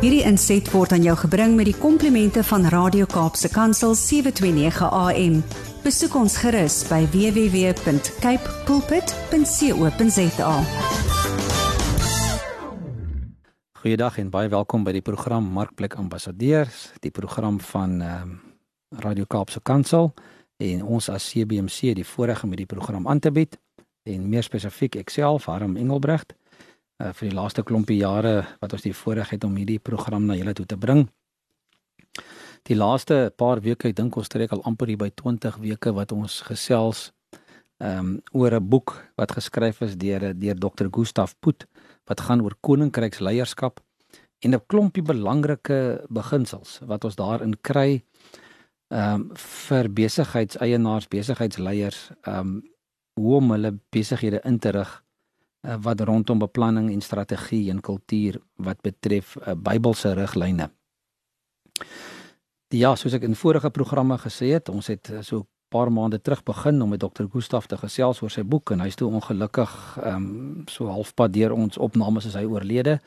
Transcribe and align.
Hierdie 0.00 0.22
inset 0.24 0.64
word 0.72 0.94
aan 0.96 1.02
jou 1.04 1.12
gebring 1.26 1.58
met 1.58 1.66
die 1.68 1.76
komplimente 1.76 2.40
van 2.48 2.62
Radio 2.72 3.04
Kaapse 3.04 3.50
Kansel 3.52 3.92
729 3.92 4.86
AM. 4.88 5.34
Besoek 5.84 6.14
ons 6.16 6.38
gerus 6.40 6.78
by 6.88 7.02
www.cape 7.12 8.54
pulpit.co.za. 8.64 10.54
Goeiedag 13.82 14.16
en 14.24 14.32
baie 14.32 14.48
welkom 14.48 14.88
by 14.88 14.96
die 14.96 15.04
program 15.04 15.52
Markplek 15.52 15.98
Ambassadeurs, 16.00 16.96
die 17.04 17.12
program 17.12 17.60
van 17.60 18.00
ehm 18.00 18.22
um, 18.24 18.38
Radio 19.04 19.28
Kaapse 19.28 19.60
Kansel 19.60 20.14
en 20.56 20.80
ons 20.82 21.12
as 21.12 21.28
CBC 21.28 21.92
die 21.92 22.08
voorreg 22.08 22.40
om 22.42 22.56
hierdie 22.56 22.72
program 22.72 23.04
aan 23.04 23.20
te 23.20 23.30
bied 23.30 23.60
en 24.08 24.28
meer 24.32 24.48
spesifiek 24.48 24.96
ek 25.04 25.12
self 25.12 25.44
Harm 25.44 25.76
Engelbrecht 25.76 26.32
uh, 27.00 27.12
vir 27.16 27.30
die 27.30 27.36
laaste 27.36 27.64
klompie 27.66 27.98
jare 28.00 28.34
wat 28.60 28.74
ons 28.76 28.84
die 28.84 28.94
voorreg 28.96 29.32
het 29.34 29.44
om 29.44 29.56
hierdie 29.56 29.80
program 29.82 30.26
na 30.28 30.36
julle 30.38 30.54
toe 30.54 30.66
te 30.66 30.78
bring. 30.80 31.06
Die 32.68 32.76
laaste 32.76 33.30
paar 33.36 33.62
weke, 33.64 33.88
ek 33.88 33.96
dink 33.96 34.16
ons 34.20 34.28
trek 34.28 34.52
al 34.52 34.62
amper 34.68 34.92
hier 34.92 35.00
by 35.00 35.08
20 35.16 35.56
weke 35.62 35.94
wat 35.96 36.12
ons 36.12 36.42
gesels 36.48 37.10
ehm 37.80 37.98
um, 37.98 38.08
oor 38.36 38.52
'n 38.52 38.68
boek 38.68 38.92
wat 39.16 39.32
geskryf 39.32 39.80
is 39.80 39.96
deur 39.96 40.34
deur 40.36 40.54
Dr. 40.54 40.88
Gustaf 40.92 41.32
Poot 41.40 41.64
wat 42.04 42.20
gaan 42.20 42.42
oor 42.44 42.54
koninkryksleierskap 42.60 43.80
en 44.44 44.54
'n 44.54 44.66
klompie 44.66 45.02
belangrike 45.02 46.04
beginsels 46.10 46.80
wat 46.84 47.04
ons 47.04 47.16
daarin 47.16 47.56
kry 47.62 48.04
ehm 48.90 49.14
um, 49.14 49.30
vir 49.36 49.88
besigheidseienaars, 49.88 51.08
besigheidsleiers, 51.08 52.10
ehm 52.26 52.38
um, 52.38 52.62
hoe 53.16 53.36
om 53.36 53.50
hulle 53.50 53.78
besighede 53.90 54.40
in 54.44 54.58
te 54.58 54.70
rig 54.70 55.02
uh, 55.62 55.76
wat 55.84 56.00
rondom 56.00 56.38
beplanning 56.38 56.90
en 56.92 57.00
strategie 57.00 57.70
en 57.70 57.80
kultuur 57.80 58.40
wat 58.56 58.80
betref 58.82 59.36
uh, 59.36 59.54
Bybelse 59.54 60.14
riglyne. 60.14 60.70
Ja, 62.70 62.94
soos 62.96 63.16
ek 63.16 63.24
in 63.26 63.34
vorige 63.34 63.70
programme 63.70 64.18
gesê 64.18 64.52
het, 64.54 64.68
ons 64.68 64.86
het 64.92 65.10
uh, 65.10 65.22
so 65.22 65.38
'n 65.40 65.46
paar 65.70 65.92
maande 65.92 66.18
terug 66.18 66.42
begin 66.42 66.82
om 66.82 66.88
met 66.88 67.00
Dr. 67.00 67.24
Gustaf 67.32 67.66
te 67.66 67.76
gesels 67.76 68.22
oor 68.22 68.30
sy 68.30 68.42
boek 68.42 68.70
en 68.70 68.80
hy's 68.80 68.96
toe 68.96 69.10
ongelukkig 69.10 69.98
ehm 70.02 70.14
um, 70.16 70.64
so 70.66 70.86
halfpad 70.86 71.32
deur 71.32 71.52
ons 71.52 71.78
opnames 71.78 72.26
as 72.26 72.34
hy 72.34 72.44
oorlede. 72.44 73.00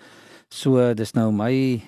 So 0.49 0.93
dis 0.93 1.13
nou 1.13 1.31
my 1.31 1.81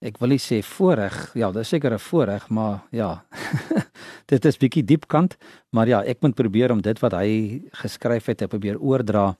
ek 0.00 0.18
wil 0.18 0.28
nie 0.28 0.42
sê 0.42 0.62
voorreg, 0.62 1.34
ja, 1.34 1.50
dis 1.52 1.68
seker 1.68 1.94
'n 1.94 1.98
voorreg, 1.98 2.48
maar 2.48 2.82
ja. 2.90 3.24
dit 4.28 4.44
is 4.44 4.58
bietjie 4.60 4.84
diepkant, 4.84 5.36
maar 5.72 5.88
ja, 5.88 6.02
ek 6.04 6.20
moet 6.24 6.36
probeer 6.36 6.72
om 6.74 6.82
dit 6.84 7.00
wat 7.00 7.16
hy 7.16 7.62
geskryf 7.80 8.28
het 8.30 8.42
te 8.42 8.48
probeer 8.50 8.80
oordra 8.80 9.32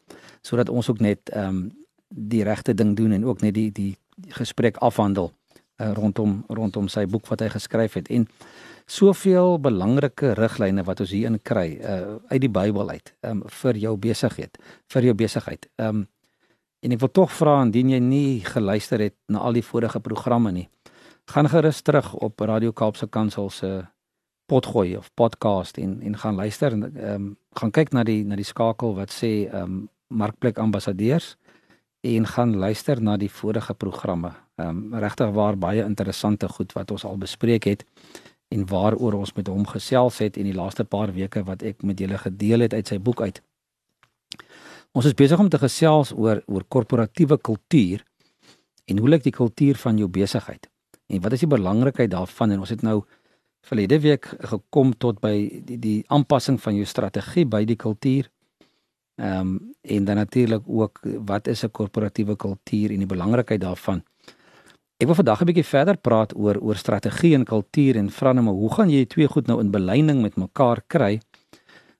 sodat 0.43 0.71
ons 0.73 0.89
ook 0.91 1.05
net 1.05 1.35
ehm 1.35 1.49
um, 1.49 1.69
die 2.09 2.41
regte 2.41 2.73
ding 2.73 2.95
doen 2.97 3.13
en 3.13 3.25
ook 3.29 3.43
net 3.45 3.53
die 3.53 3.69
die 3.69 3.93
gesprek 4.33 4.79
afhandel 4.81 5.27
uh, 5.29 5.91
rondom 5.93 6.39
rondom 6.49 6.87
sy 6.89 7.05
boek 7.05 7.27
wat 7.29 7.43
hy 7.45 7.51
geskryf 7.53 7.99
het 8.01 8.09
en 8.09 8.25
soveel 8.89 9.59
belangrike 9.61 10.31
riglyne 10.39 10.87
wat 10.89 11.03
ons 11.05 11.13
hierin 11.13 11.37
kry 11.45 11.67
uh, 11.77 12.17
uit 12.33 12.41
die 12.41 12.49
Bybel 12.49 12.89
uit 12.89 13.13
um, 13.29 13.43
vir 13.61 13.77
jou 13.77 13.93
besigheid, 14.01 14.57
vir 14.89 15.11
jou 15.11 15.15
besigheid. 15.15 15.69
Ehm 15.77 16.01
um, 16.01 16.07
En 16.79 16.95
ek 16.95 17.01
wil 17.03 17.11
tog 17.11 17.33
vra 17.35 17.57
indien 17.65 17.89
jy 17.91 17.99
nie 17.99 18.41
geluister 18.47 19.03
het 19.03 19.17
na 19.27 19.43
al 19.43 19.57
die 19.57 19.65
vorige 19.67 19.99
programme 19.99 20.53
nie, 20.55 20.69
gaan 21.27 21.51
gerus 21.51 21.81
terug 21.83 22.13
op 22.15 22.39
Radio 22.47 22.71
Kaapse 22.73 23.09
Kansel 23.11 23.51
se 23.51 23.71
potgooi 24.49 24.97
of 24.97 25.11
podcast 25.15 25.79
en 25.79 26.01
en 26.03 26.17
gaan 26.17 26.35
luister 26.35 26.73
en 26.73 26.83
ehm 26.97 27.15
um, 27.15 27.37
gaan 27.61 27.71
kyk 27.71 27.93
na 27.93 28.05
die 28.05 28.25
na 28.25 28.37
die 28.37 28.47
skakel 28.49 28.95
wat 28.97 29.13
sê 29.13 29.33
ehm 29.47 29.63
um, 29.63 29.89
markplek 30.09 30.59
ambassadeurs 30.59 31.37
en 32.01 32.27
gaan 32.27 32.57
luister 32.57 33.03
na 33.03 33.17
die 33.17 33.31
vorige 33.31 33.75
programme. 33.75 34.33
Ehm 34.57 34.69
um, 34.69 34.95
regtig 34.95 35.31
waar 35.31 35.59
baie 35.59 35.85
interessante 35.85 36.49
goed 36.49 36.73
wat 36.73 36.91
ons 36.91 37.05
al 37.05 37.19
bespreek 37.19 37.65
het 37.65 37.85
en 38.49 38.67
waaroor 38.67 39.13
ons 39.13 39.33
met 39.37 39.47
hom 39.47 39.67
gesels 39.67 40.19
het 40.19 40.37
in 40.37 40.49
die 40.49 40.57
laaste 40.57 40.85
paar 40.85 41.13
weke 41.13 41.45
wat 41.45 41.63
ek 41.63 41.83
met 41.83 41.99
julle 42.01 42.19
gedeel 42.19 42.61
het 42.61 42.75
uit 42.75 42.89
sy 42.89 42.99
boek 42.99 43.21
uit. 43.21 43.43
Ons 44.93 45.05
is 45.05 45.15
besig 45.15 45.39
om 45.39 45.49
te 45.49 45.59
gesels 45.59 46.13
oor 46.17 46.43
oor 46.47 46.65
korporatiewe 46.65 47.39
kultuur 47.39 48.05
en 48.89 48.99
hoe 48.99 49.09
lyk 49.09 49.23
die 49.23 49.37
kultuur 49.37 49.77
van 49.77 49.99
jou 49.99 50.09
besigheid? 50.09 50.71
En 51.09 51.21
wat 51.21 51.33
is 51.33 51.45
die 51.45 51.51
belangrikheid 51.51 52.11
daarvan? 52.11 52.51
En 52.51 52.65
ons 52.65 52.73
het 52.73 52.83
nou 52.83 53.03
verlede 53.61 54.01
week 54.01 54.29
gekom 54.41 54.93
tot 54.97 55.21
by 55.21 55.63
die 55.65 55.79
die 55.79 56.05
aanpassing 56.09 56.61
van 56.61 56.77
jou 56.77 56.87
strategie 56.87 57.47
by 57.47 57.65
die 57.65 57.77
kultuur. 57.77 58.31
Ehm 59.19 59.41
um, 59.41 59.57
en 59.83 60.05
dan 60.05 60.17
natuurlik 60.17 60.63
ook 60.67 61.01
wat 61.27 61.47
is 61.49 61.65
'n 61.65 61.71
korporatiewe 61.71 62.37
kultuur 62.37 62.91
en 62.91 62.99
die 62.99 63.07
belangrikheid 63.07 63.61
daarvan. 63.61 64.03
Ek 64.99 65.07
wil 65.07 65.15
vandag 65.15 65.41
'n 65.41 65.47
bietjie 65.47 65.65
verder 65.65 65.97
praat 65.97 66.35
oor 66.37 66.57
oor 66.61 66.77
strategie 66.77 67.35
en 67.35 67.45
kultuur 67.45 67.97
en 67.97 68.11
vra 68.11 68.33
nou 68.33 68.45
maar 68.45 68.55
hoe 68.55 68.75
gaan 68.75 68.91
jy 68.91 69.07
twee 69.07 69.29
goed 69.29 69.47
nou 69.47 69.61
in 69.61 69.71
belyding 69.71 70.23
met 70.23 70.37
mekaar 70.37 70.83
kry? 70.87 71.21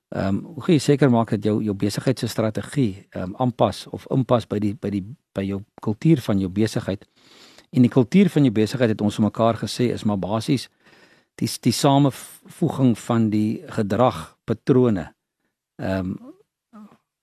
Ehm 0.09 0.27
um, 0.27 0.43
hoe 0.43 0.63
gaan 0.63 0.73
jy 0.73 0.79
seker 0.79 1.09
maak 1.09 1.29
dat 1.29 1.43
jou 1.43 1.63
jou 1.63 1.75
besigheid 1.75 2.19
se 2.19 2.27
strategie 2.27 3.07
ehm 3.09 3.23
um, 3.23 3.35
aanpas 3.35 3.87
of 3.87 4.05
inpas 4.09 4.47
by 4.47 4.59
die 4.59 4.73
by 4.73 4.89
die 4.89 5.03
by 5.33 5.43
jou 5.43 5.61
kultuur 5.81 6.21
van 6.21 6.39
jou 6.39 6.49
besigheid? 6.49 7.05
En 7.69 7.81
die 7.81 7.91
kultuur 7.91 8.29
van 8.29 8.43
jou 8.43 8.51
besigheid 8.53 8.89
het 8.89 9.01
ons 9.01 9.19
mekaar 9.19 9.55
gesê 9.55 9.91
is 9.93 10.03
maar 10.03 10.19
basies 10.19 10.69
die 11.39 11.49
die 11.65 11.75
samevoeging 11.75 12.97
van 12.99 13.29
die 13.33 13.61
gedragpatrone 13.77 15.13
ehm 15.79 16.11
um, 16.11 16.17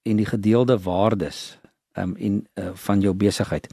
en 0.07 0.21
die 0.21 0.27
gedeelde 0.27 0.79
waardes 0.79 1.59
ehm 1.93 2.11
um, 2.11 2.17
en 2.17 2.35
uh, 2.55 2.71
van 2.87 3.01
jou 3.01 3.15
besigheid. 3.15 3.69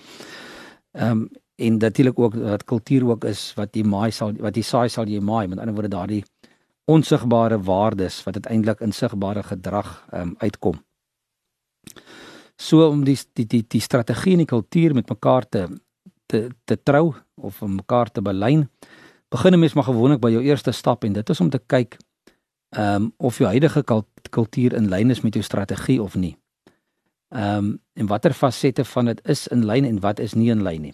Ehm 0.91 1.11
um, 1.11 1.29
en 1.55 1.77
natuurlik 1.77 2.19
ook 2.19 2.33
dat 2.33 2.63
kultuur 2.63 3.05
ook 3.07 3.23
is 3.23 3.53
wat 3.53 3.75
jy 3.75 3.83
maai 3.83 4.11
sal 4.11 4.33
wat 4.41 4.55
jy 4.57 4.63
saai 4.65 4.89
sal 4.89 5.07
jy 5.07 5.19
maai 5.21 5.47
met 5.47 5.59
ander 5.59 5.75
woorde 5.75 5.95
daardie 5.95 6.23
onsigbare 6.85 7.59
waardes 7.61 8.23
wat 8.23 8.35
uiteindelik 8.35 8.81
in 8.81 8.91
sigbare 8.91 9.43
gedrag 9.43 10.07
um, 10.13 10.35
uitkom. 10.37 10.81
So 12.55 12.87
om 12.89 13.03
die 13.03 13.17
die 13.33 13.45
die 13.45 13.63
die 13.67 13.81
strategie 13.81 14.33
en 14.33 14.43
die 14.43 14.49
kultuur 14.49 14.93
met 14.93 15.09
mekaar 15.09 15.49
te 15.49 15.67
te 16.25 16.49
te 16.65 16.77
trou 16.83 17.13
of 17.35 17.61
mekaar 17.61 18.11
te 18.11 18.21
belyn, 18.21 18.69
begin 19.33 19.53
'n 19.53 19.59
mens 19.59 19.73
maar 19.73 19.89
gewoonlik 19.89 20.19
by 20.21 20.29
jou 20.29 20.43
eerste 20.43 20.71
stap 20.71 21.03
en 21.03 21.13
dit 21.13 21.29
is 21.29 21.39
om 21.41 21.49
te 21.49 21.61
kyk 21.65 21.97
ehm 22.69 22.95
um, 22.95 23.13
of 23.17 23.37
jou 23.37 23.49
huidige 23.49 23.83
kultuur 24.29 24.73
in 24.73 24.89
lyn 24.89 25.09
is 25.09 25.21
met 25.21 25.33
jou 25.33 25.43
strategie 25.43 26.01
of 26.01 26.15
nie. 26.15 26.37
Ehm 27.29 27.57
um, 27.57 27.79
en 27.93 28.07
watter 28.07 28.33
fasette 28.33 28.85
van 28.85 29.05
dit 29.05 29.27
is 29.27 29.47
in 29.47 29.65
lyn 29.65 29.85
en 29.85 29.99
wat 29.99 30.19
is 30.19 30.33
nie 30.33 30.49
in 30.49 30.63
lyn 30.63 30.81
nie. 30.81 30.93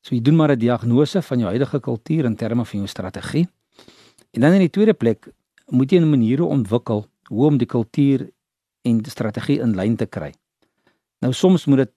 So 0.00 0.14
jy 0.14 0.22
doen 0.22 0.36
maar 0.36 0.52
'n 0.52 0.58
diagnose 0.58 1.22
van 1.22 1.38
jou 1.38 1.48
huidige 1.48 1.80
kultuur 1.80 2.24
in 2.24 2.36
terme 2.36 2.64
van 2.64 2.78
jou 2.78 2.88
strategie. 2.88 3.48
En 4.30 4.40
dan 4.40 4.52
in 4.52 4.58
die 4.58 4.70
tweede 4.70 4.94
plek 4.94 5.28
moet 5.66 5.90
jy 5.90 5.98
'n 5.98 6.10
maniere 6.10 6.44
ontwikkel 6.44 7.06
hoe 7.28 7.46
om 7.46 7.56
die 7.58 7.66
kultuur 7.66 8.30
en 8.82 8.98
die 8.98 9.10
strategie 9.10 9.60
in 9.60 9.74
lyn 9.74 9.96
te 9.96 10.06
kry. 10.06 10.32
Nou 11.20 11.32
soms 11.32 11.64
moet 11.66 11.76
dit 11.76 11.92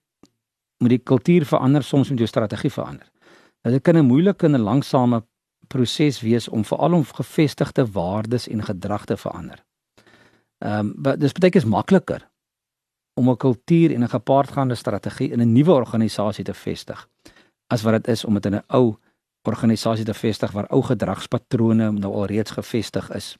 moet 0.77 0.89
die 0.89 1.03
kultuur 1.03 1.45
verander, 1.45 1.83
soms 1.83 2.09
moet 2.09 2.17
jou 2.17 2.27
strategie 2.27 2.71
verander. 2.71 3.11
Nou 3.63 3.75
dit 3.75 3.83
kan 3.83 3.97
'n 3.97 4.05
moeilike 4.05 4.45
en 4.45 4.55
'n 4.55 4.61
langsame 4.61 5.23
proses 5.67 6.21
wees 6.21 6.47
om 6.47 6.65
veral 6.65 6.93
om 6.93 7.05
gevestigde 7.05 7.85
waardes 7.91 8.47
en 8.47 8.63
gedrag 8.63 9.05
te 9.05 9.17
verander. 9.17 9.63
Ehm 10.59 10.93
um, 10.95 11.19
dis 11.19 11.33
baie 11.33 11.51
keer 11.51 11.67
makliker 11.67 12.29
om 13.15 13.29
'n 13.29 13.37
kultuur 13.37 13.93
en 13.93 14.03
'n 14.03 14.09
gepaardgaande 14.09 14.75
strategie 14.75 15.31
in 15.31 15.41
'n 15.41 15.53
nuwe 15.53 15.71
organisasie 15.71 16.43
te 16.43 16.53
vestig 16.53 17.09
as 17.67 17.81
wat 17.81 17.93
dit 17.93 18.07
is 18.07 18.25
om 18.25 18.33
dit 18.33 18.45
in 18.45 18.55
'n 18.55 18.63
ou 18.67 18.95
organisasie 19.43 20.05
te 20.05 20.13
vestig 20.13 20.51
waar 20.51 20.67
ou 20.69 20.81
gedragspatrone 20.81 21.91
nou 21.91 22.13
al 22.13 22.25
reeds 22.25 22.51
gevestig 22.51 23.09
is. 23.15 23.37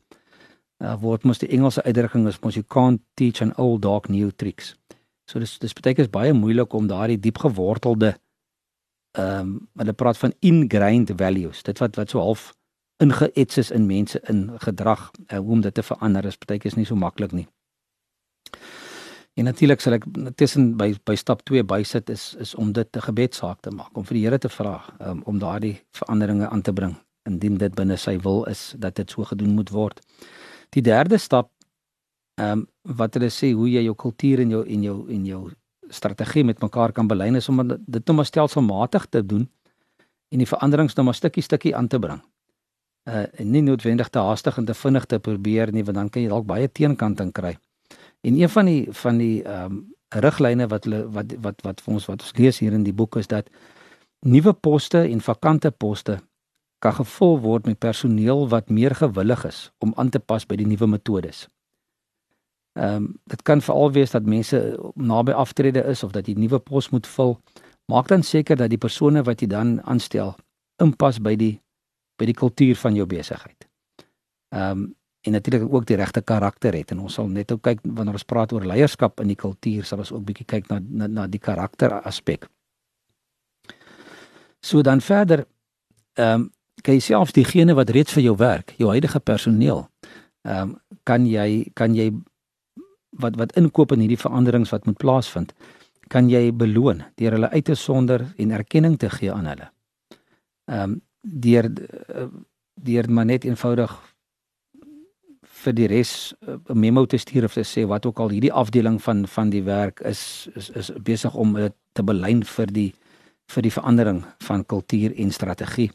Uh, 0.84 1.02
word 1.02 1.24
mos 1.24 1.40
die 1.40 1.50
Engelse 1.50 1.84
uitdrukking 1.84 2.28
is 2.28 2.40
mos 2.44 2.56
you 2.56 2.66
can't 2.68 3.02
teach 3.14 3.41
an 3.41 3.56
old 3.58 3.81
dog 3.81 4.09
new 4.09 4.31
tricks. 4.35 4.75
So 5.25 5.40
dis 5.40 5.58
dis 5.59 5.74
beteken 5.74 6.03
is 6.03 6.09
baie 6.09 6.34
moeilik 6.34 6.74
om 6.74 6.88
daardie 6.88 7.19
diep 7.19 7.38
gewortelde 7.38 8.16
ehm 9.16 9.40
um, 9.40 9.67
hulle 9.79 9.94
praat 9.94 10.17
van 10.17 10.34
ingrained 10.40 11.12
values. 11.17 11.64
Dit 11.64 11.79
wat 11.79 11.96
wat 11.96 12.09
so 12.09 12.20
half 12.20 12.53
ingeets 12.97 13.58
is 13.58 13.72
in 13.72 13.85
mense 13.85 14.20
in 14.32 14.52
gedrag 14.59 15.12
uh, 15.28 15.50
om 15.50 15.62
dit 15.62 15.73
te 15.73 15.84
verander 15.84 16.26
is 16.26 16.38
beteken 16.38 16.70
is 16.70 16.76
nie 16.76 16.85
so 16.85 16.96
maklik 16.96 17.32
nie. 17.32 17.47
En 19.35 19.44
natuurlik 19.44 19.82
sal 19.84 19.97
ek 19.97 20.06
tussen 20.40 20.76
by 20.79 20.94
by 21.08 21.16
stap 21.20 21.44
2 21.50 21.64
bysit 21.67 22.09
is 22.09 22.35
is 22.40 22.56
om 22.56 22.72
dit 22.72 22.88
'n 22.96 23.08
gebedsaak 23.08 23.59
te 23.62 23.72
maak, 23.72 23.97
om 23.97 24.06
vir 24.06 24.16
die 24.16 24.23
Here 24.23 24.38
te 24.38 24.50
vra 24.50 24.84
um, 25.00 25.22
om 25.26 25.40
daardie 25.40 25.82
veranderinge 25.91 26.47
aan 26.50 26.62
te 26.62 26.73
bring 26.73 26.96
indien 27.26 27.58
dit 27.58 27.76
binne 27.76 27.97
sy 27.97 28.17
wil 28.17 28.44
is 28.46 28.76
dat 28.78 28.96
dit 28.96 29.12
so 29.12 29.23
gedoen 29.23 29.56
moet 29.56 29.70
word. 29.70 30.00
Die 30.70 30.82
derde 30.82 31.17
stap 31.17 31.52
ehm 32.35 32.52
um, 32.52 32.67
wat 32.97 33.14
hulle 33.14 33.29
sê 33.29 33.52
hoe 33.52 33.70
jy 33.70 33.84
jou 33.84 33.96
kultuur 33.96 34.40
en 34.40 34.50
jou 34.50 34.64
en 34.67 34.84
jou 34.84 34.97
en 35.09 35.26
jou 35.26 35.52
strategie 35.90 36.43
met 36.43 36.61
mekaar 36.61 36.91
kan 36.91 37.08
belyn 37.08 37.35
is 37.35 37.49
om 37.49 37.61
dit 37.67 38.05
nou 38.05 38.16
maar 38.16 38.26
stelselmatig 38.26 39.05
te 39.09 39.26
doen 39.26 39.49
en 40.32 40.41
die 40.41 40.49
veranderings 40.49 40.96
nou 40.96 41.05
maar 41.05 41.17
stukkie 41.17 41.43
stukkie 41.43 41.76
aan 41.76 41.87
te 41.87 41.99
bring. 41.99 42.22
Uh 43.05 43.26
en 43.40 43.52
nie 43.52 43.61
noodwendig 43.61 44.09
te 44.09 44.20
haastig 44.20 44.58
en 44.58 44.66
te 44.66 44.73
vinnig 44.73 45.05
te 45.05 45.20
probeer 45.20 45.72
nie 45.72 45.84
want 45.84 45.97
dan 45.97 46.09
kan 46.09 46.22
jy 46.22 46.29
dalk 46.29 46.47
baie 46.49 46.67
teenkanting 46.72 47.32
kry. 47.32 47.55
En 48.26 48.40
een 48.40 48.49
van 48.49 48.66
die 48.66 48.87
van 48.91 49.17
die 49.22 49.43
ehm 49.43 49.72
um, 49.72 49.84
riglyne 50.16 50.67
wat 50.72 50.85
hulle 50.85 51.02
wat 51.11 51.34
wat 51.41 51.61
wat 51.66 51.82
vir 51.82 51.93
ons 51.93 52.05
wat 52.08 52.22
ons 52.22 52.38
lees 52.38 52.59
hier 52.59 52.73
in 52.73 52.84
die 52.84 52.93
boek 52.93 53.17
is 53.20 53.28
dat 53.28 53.49
nuwe 54.22 54.53
poste 54.53 55.02
en 55.03 55.22
vakante 55.22 55.72
poste 55.72 56.20
kan 56.79 56.93
gevul 56.93 57.40
word 57.41 57.66
met 57.66 57.79
personeel 57.79 58.47
wat 58.49 58.70
meer 58.70 58.96
gewillig 58.96 59.46
is 59.46 59.72
om 59.79 59.93
aan 59.97 60.09
te 60.09 60.20
pas 60.20 60.46
by 60.46 60.55
die 60.55 60.67
nuwe 60.67 60.88
metodes. 60.88 61.47
Ehm 62.76 62.96
um, 62.96 63.14
dit 63.24 63.42
kan 63.42 63.62
veral 63.62 63.92
wees 63.92 64.12
dat 64.12 64.26
mense 64.26 64.58
naby 64.96 65.32
aftrede 65.32 65.84
is 65.84 66.04
of 66.04 66.12
dat 66.12 66.28
jy 66.28 66.34
nuwe 66.36 66.60
pos 66.60 66.90
moet 66.92 67.08
vul. 67.08 67.38
Maak 67.86 68.08
dan 68.08 68.24
seker 68.24 68.58
dat 68.60 68.70
die 68.70 68.78
persone 68.78 69.24
wat 69.24 69.42
jy 69.42 69.48
dan 69.48 69.80
aanstel 69.84 70.36
inpas 70.84 71.22
by 71.24 71.36
die 71.40 71.62
by 72.20 72.28
die 72.28 72.36
kultuur 72.36 72.76
van 72.76 72.96
jou 72.96 73.08
besigheid. 73.08 73.68
Ehm 74.52 74.72
um, 74.72 74.94
en 75.26 75.32
natuurlik 75.32 75.74
ook 75.74 75.86
die 75.86 75.96
regte 75.98 76.22
karakter 76.22 76.76
het 76.78 76.92
en 76.92 77.00
ons 77.00 77.14
sal 77.14 77.28
net 77.28 77.52
ook 77.52 77.62
kyk 77.66 77.80
wanneer 77.82 78.14
ons 78.14 78.28
praat 78.30 78.52
oor 78.54 78.66
leierskap 78.66 79.20
in 79.24 79.32
die 79.32 79.40
kultuur 79.40 79.86
sal 79.86 80.04
ons 80.04 80.12
ook 80.12 80.22
bietjie 80.26 80.46
kyk 80.46 80.68
na 80.70 80.80
na, 80.84 81.08
na 81.08 81.28
die 81.28 81.40
karakter 81.40 81.96
aspek. 82.02 82.46
So 84.62 84.82
dan 84.82 85.02
verder 85.02 85.48
ehm 86.20 86.42
um, 86.42 86.52
kan 86.84 86.94
jy 86.94 87.02
selfs 87.02 87.34
diegene 87.34 87.74
wat 87.74 87.90
reeds 87.90 88.14
vir 88.14 88.24
jou 88.24 88.36
werk, 88.38 88.76
jou 88.78 88.90
huidige 88.92 89.20
personeel, 89.20 89.88
ehm 90.44 90.62
um, 90.62 90.80
kan 91.04 91.26
jy 91.26 91.72
kan 91.74 91.96
jy 91.96 92.12
wat 93.22 93.35
wat 93.35 93.56
inkoop 93.59 93.91
in 93.91 94.03
hierdie 94.03 94.20
veranderings 94.20 94.72
wat 94.73 94.85
moet 94.85 94.97
plaasvind, 94.97 95.53
kan 96.08 96.29
jy 96.29 96.52
beloon 96.53 97.03
deur 97.20 97.38
hulle 97.38 97.50
uit 97.50 97.66
te 97.66 97.76
sonder 97.76 98.26
en 98.38 98.52
erkenning 98.52 98.97
te 99.00 99.09
gee 99.09 99.32
aan 99.34 99.50
hulle. 99.52 99.70
Ehm 100.66 100.91
um, 100.91 101.02
deur 101.26 101.66
eh, 101.66 102.28
deur 102.76 103.08
maar 103.09 103.26
net 103.26 103.46
eenvoudig 103.46 103.91
vir 105.66 105.73
die 105.73 105.88
res 105.88 106.35
eh, 106.46 106.58
'n 106.70 106.79
memo 106.79 107.06
te 107.06 107.17
stuur 107.17 107.46
of 107.46 107.53
te 107.53 107.64
sê 107.64 107.85
wat 107.88 108.06
ook 108.06 108.20
al 108.20 108.29
hierdie 108.29 108.53
afdeling 108.53 109.02
van 109.02 109.28
van 109.28 109.50
die 109.50 109.64
werk 109.64 110.00
is 110.00 110.47
is 110.56 110.70
is 110.70 110.91
besig 111.02 111.35
om 111.35 111.53
dit 111.53 111.73
te 111.94 112.03
belyn 112.03 112.44
vir 112.44 112.67
die 112.67 112.94
vir 113.47 113.62
die 113.62 113.72
verandering 113.72 114.23
van 114.40 114.66
kultuur 114.66 115.14
en 115.17 115.32
strategie. 115.32 115.91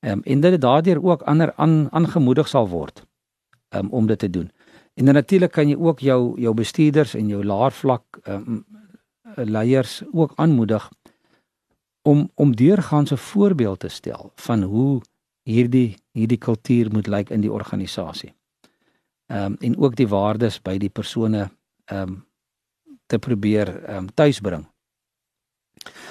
Ehm 0.00 0.12
um, 0.12 0.22
en 0.24 0.40
dit 0.40 0.60
daardeur 0.60 1.02
ook 1.02 1.22
ander 1.22 1.52
aan 1.56 1.88
aangemoedig 1.92 2.48
sal 2.48 2.68
word 2.68 3.04
um, 3.74 3.90
om 3.90 4.06
dit 4.06 4.18
te 4.18 4.30
doen. 4.30 4.50
En 4.94 5.04
dan 5.04 5.14
natuurlik 5.14 5.52
kan 5.52 5.68
jy 5.68 5.76
ook 5.76 6.00
jou 6.00 6.40
jou 6.40 6.54
bestuurders 6.54 7.14
en 7.14 7.28
jou 7.28 7.44
laer 7.44 7.72
vlak 7.72 8.20
ehm 8.22 8.42
um, 8.46 8.64
leiers 9.36 10.02
ook 10.12 10.32
aanmoedig 10.36 10.90
om 12.02 12.30
om 12.34 12.56
deurgaans 12.56 13.12
'n 13.12 13.16
voorbeeld 13.16 13.80
te 13.80 13.88
stel 13.88 14.32
van 14.34 14.62
hoe 14.62 15.02
hierdie 15.42 15.96
hierdie 16.12 16.38
kultuur 16.38 16.92
moet 16.92 17.06
lyk 17.06 17.30
in 17.30 17.40
die 17.40 17.52
organisasie. 17.52 18.34
Ehm 19.26 19.44
um, 19.44 19.56
en 19.60 19.78
ook 19.78 19.96
die 19.96 20.08
waardes 20.08 20.62
by 20.62 20.78
die 20.78 20.88
persone 20.90 21.50
ehm 21.84 22.08
um, 22.08 22.24
te 23.06 23.18
probeer 23.18 23.84
ehm 23.84 23.96
um, 23.96 24.14
tuisbring. 24.14 24.66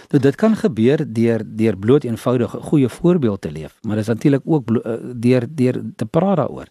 Nou 0.09 0.21
dit 0.21 0.35
kan 0.35 0.56
gebeur 0.56 1.13
deur 1.13 1.41
deur 1.45 1.77
bloot 1.77 2.03
eenvoudig 2.03 2.56
'n 2.56 2.62
goeie 2.62 2.89
voorbeeld 2.89 3.41
te 3.41 3.51
leef, 3.51 3.77
maar 3.81 3.95
dit 3.95 4.07
is 4.07 4.13
natuurlik 4.13 4.41
ook 4.45 4.69
uh, 4.69 4.95
deur 5.15 5.47
deur 5.50 5.81
te 5.95 6.06
praat 6.06 6.38
daaroor. 6.38 6.68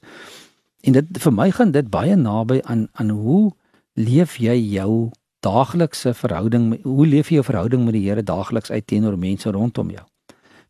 En 0.83 0.93
dit 0.93 1.19
vir 1.25 1.33
my 1.33 1.51
gaan 1.51 1.73
dit 1.75 1.91
baie 1.91 2.17
naby 2.17 2.61
aan 2.63 2.89
aan 2.93 3.11
hoe 3.11 3.53
leef 3.95 4.39
jy 4.43 4.57
jou 4.75 5.11
daaglikse 5.43 6.15
verhouding 6.15 6.83
hoe 6.83 7.07
leef 7.07 7.31
jy 7.31 7.41
jou 7.41 7.45
verhouding 7.47 7.85
met 7.85 7.95
die 7.95 8.07
Here 8.09 8.23
daagliks 8.23 8.71
uit 8.71 8.87
teenoor 8.87 9.19
mense 9.19 9.51
rondom 9.51 9.91
jou 9.91 10.07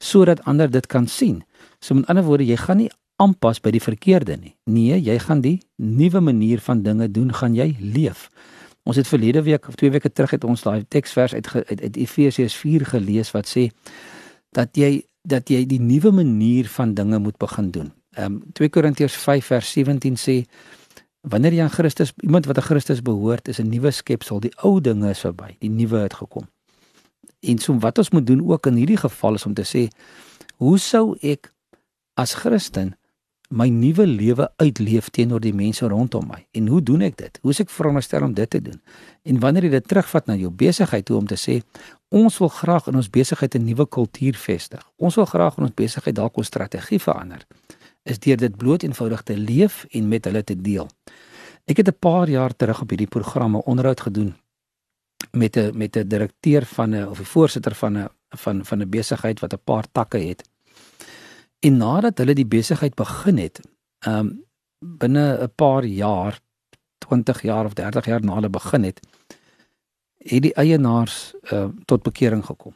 sodat 0.03 0.43
ander 0.51 0.71
dit 0.71 0.87
kan 0.87 1.07
sien. 1.07 1.45
So 1.79 1.95
met 1.95 2.09
ander 2.11 2.25
woorde, 2.27 2.47
jy 2.47 2.57
gaan 2.59 2.81
nie 2.83 2.91
aanpas 3.23 3.61
by 3.63 3.71
die 3.75 3.83
verkeerde 3.83 4.37
nie. 4.41 4.57
Nee, 4.67 4.99
jy 4.99 5.15
gaan 5.23 5.45
die 5.45 5.61
nuwe 5.79 6.21
manier 6.21 6.63
van 6.65 6.83
dinge 6.83 7.07
doen, 7.11 7.31
gaan 7.35 7.55
jy 7.55 7.69
leef. 7.79 8.27
Ons 8.83 8.99
het 8.99 9.07
verlede 9.07 9.45
week 9.47 9.69
of 9.71 9.79
twee 9.79 9.95
weke 9.95 10.11
terug 10.11 10.35
het 10.35 10.45
ons 10.45 10.65
daai 10.67 10.83
teksvers 10.91 11.37
uit 11.39 11.47
uit, 11.55 11.81
uit 11.83 11.97
Efesiërs 12.03 12.57
4 12.59 12.89
gelees 12.97 13.31
wat 13.31 13.47
sê 13.47 13.69
dat 14.51 14.75
jy 14.77 15.05
dat 15.23 15.47
jy 15.47 15.63
die 15.71 15.79
nuwe 15.79 16.11
manier 16.11 16.67
van 16.67 16.97
dinge 16.99 17.21
moet 17.23 17.39
begin 17.39 17.71
doen. 17.71 17.93
Ehm 18.13 18.25
um, 18.35 18.43
2 18.53 18.69
Korintiërs 18.69 19.15
5 19.17 19.47
vers 19.47 19.73
17 19.73 20.17
sê 20.21 20.43
wanneer 21.23 21.55
jy 21.57 21.63
aan 21.63 21.73
Christus 21.73 22.13
iemand 22.21 22.47
wat 22.47 22.59
aan 22.61 22.67
Christus 22.67 23.03
behoort 23.03 23.49
is 23.49 23.59
'n 23.59 23.69
nuwe 23.69 23.91
skepsel, 23.91 24.41
die 24.41 24.53
ou 24.63 24.81
dinge 24.81 25.11
is 25.11 25.21
verby, 25.21 25.57
die 25.59 25.71
nuwe 25.71 25.99
het 25.99 26.15
gekom. 26.15 26.49
En 27.41 27.59
so 27.59 27.79
wat 27.79 27.99
ons 27.99 28.11
moet 28.11 28.27
doen 28.27 28.49
ook 28.51 28.67
in 28.67 28.75
hierdie 28.75 28.97
geval 28.97 29.35
is 29.35 29.47
om 29.47 29.55
te 29.55 29.65
sê 29.65 29.89
hoe 30.57 30.79
sou 30.79 31.17
ek 31.21 31.53
as 32.15 32.35
Christen 32.35 32.95
my 33.49 33.69
nuwe 33.69 34.07
lewe 34.07 34.53
uitleef 34.57 35.09
teenoor 35.11 35.41
die 35.41 35.55
mense 35.55 35.89
rondom 35.89 36.27
my. 36.27 36.47
En 36.51 36.67
hoe 36.67 36.83
doen 36.83 37.01
ek 37.01 37.17
dit? 37.17 37.39
Hoe 37.43 37.51
is 37.51 37.61
ek 37.61 37.71
veronderstel 37.71 38.23
om 38.23 38.35
dit 38.35 38.51
te 38.51 38.63
doen? 38.63 38.81
En 39.23 39.41
wanneer 39.41 39.63
jy 39.63 39.71
dit 39.71 39.89
terugvat 39.89 40.27
na 40.27 40.35
jou 40.35 40.51
besigheid 40.51 41.05
toe 41.05 41.17
om 41.17 41.27
te 41.27 41.37
sê 41.37 41.63
ons 42.09 42.39
wil 42.39 42.49
graag 42.49 42.87
in 42.87 42.97
ons 42.97 43.11
besigheid 43.11 43.55
'n 43.55 43.65
nuwe 43.65 43.87
kultuur 43.89 44.35
vestig. 44.35 44.91
Ons 44.97 45.15
wil 45.15 45.27
graag 45.27 45.57
in 45.57 45.65
ons 45.65 45.75
besigheid 45.75 46.15
dalk 46.15 46.37
ons 46.37 46.47
strategie 46.47 46.99
verander 46.99 47.47
is 48.03 48.19
deur 48.19 48.37
dit 48.37 48.57
bloot 48.57 48.83
eenvoudig 48.83 49.23
te 49.23 49.37
leef 49.37 49.85
en 49.91 50.09
met 50.09 50.25
hulle 50.25 50.45
te 50.45 50.57
deel. 50.61 50.89
Ek 51.65 51.77
het 51.77 51.89
'n 51.89 51.99
paar 51.99 52.29
jaar 52.29 52.57
terug 52.57 52.81
op 52.81 52.89
hierdie 52.89 53.07
programme 53.07 53.65
onderhoud 53.65 54.01
gedoen 54.01 54.35
met 55.31 55.57
'n 55.57 55.77
met 55.77 55.97
'n 55.97 56.09
direkteur 56.09 56.65
van 56.65 56.91
'n 56.91 57.09
of 57.09 57.21
'n 57.21 57.25
voorsitter 57.25 57.75
van 57.75 57.99
'n 57.99 58.09
van 58.29 58.65
van 58.65 58.83
'n 58.83 58.89
besigheid 58.89 59.41
wat 59.41 59.53
'n 59.53 59.65
paar 59.65 59.87
takke 59.93 60.19
het. 60.19 60.49
En 61.61 61.77
nadat 61.77 62.19
hulle 62.19 62.35
die 62.35 62.47
besigheid 62.47 62.95
begin 62.95 63.39
het, 63.39 63.61
ehm 63.99 64.19
um, 64.19 64.45
binne 64.79 65.39
'n 65.43 65.53
paar 65.55 65.85
jaar, 65.85 66.41
20 66.99 67.43
jaar 67.43 67.65
of 67.65 67.73
30 67.73 68.05
jaar 68.05 68.25
na 68.25 68.35
hulle 68.35 68.51
begin 68.51 68.83
het, 68.83 69.01
het 70.19 70.43
die 70.43 70.55
eienaars 70.55 71.35
uh, 71.53 71.67
tot 71.85 72.03
bekering 72.03 72.45
gekom 72.45 72.75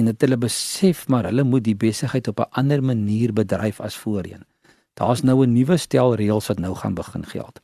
en 0.00 0.08
dit 0.08 0.24
hulle 0.24 0.38
besef 0.40 1.06
maar 1.12 1.28
hulle 1.28 1.44
moet 1.44 1.64
die 1.66 1.76
besigheid 1.76 2.28
op 2.28 2.40
'n 2.40 2.52
ander 2.60 2.82
manier 2.82 3.32
bedryf 3.32 3.80
as 3.80 3.96
voorheen. 3.96 4.44
Daar's 4.94 5.22
nou 5.22 5.44
'n 5.46 5.52
nuwe 5.52 5.76
stel 5.76 6.14
reëls 6.14 6.46
wat 6.46 6.58
nou 6.58 6.74
gaan 6.74 6.94
begin 6.94 7.26
geld. 7.26 7.60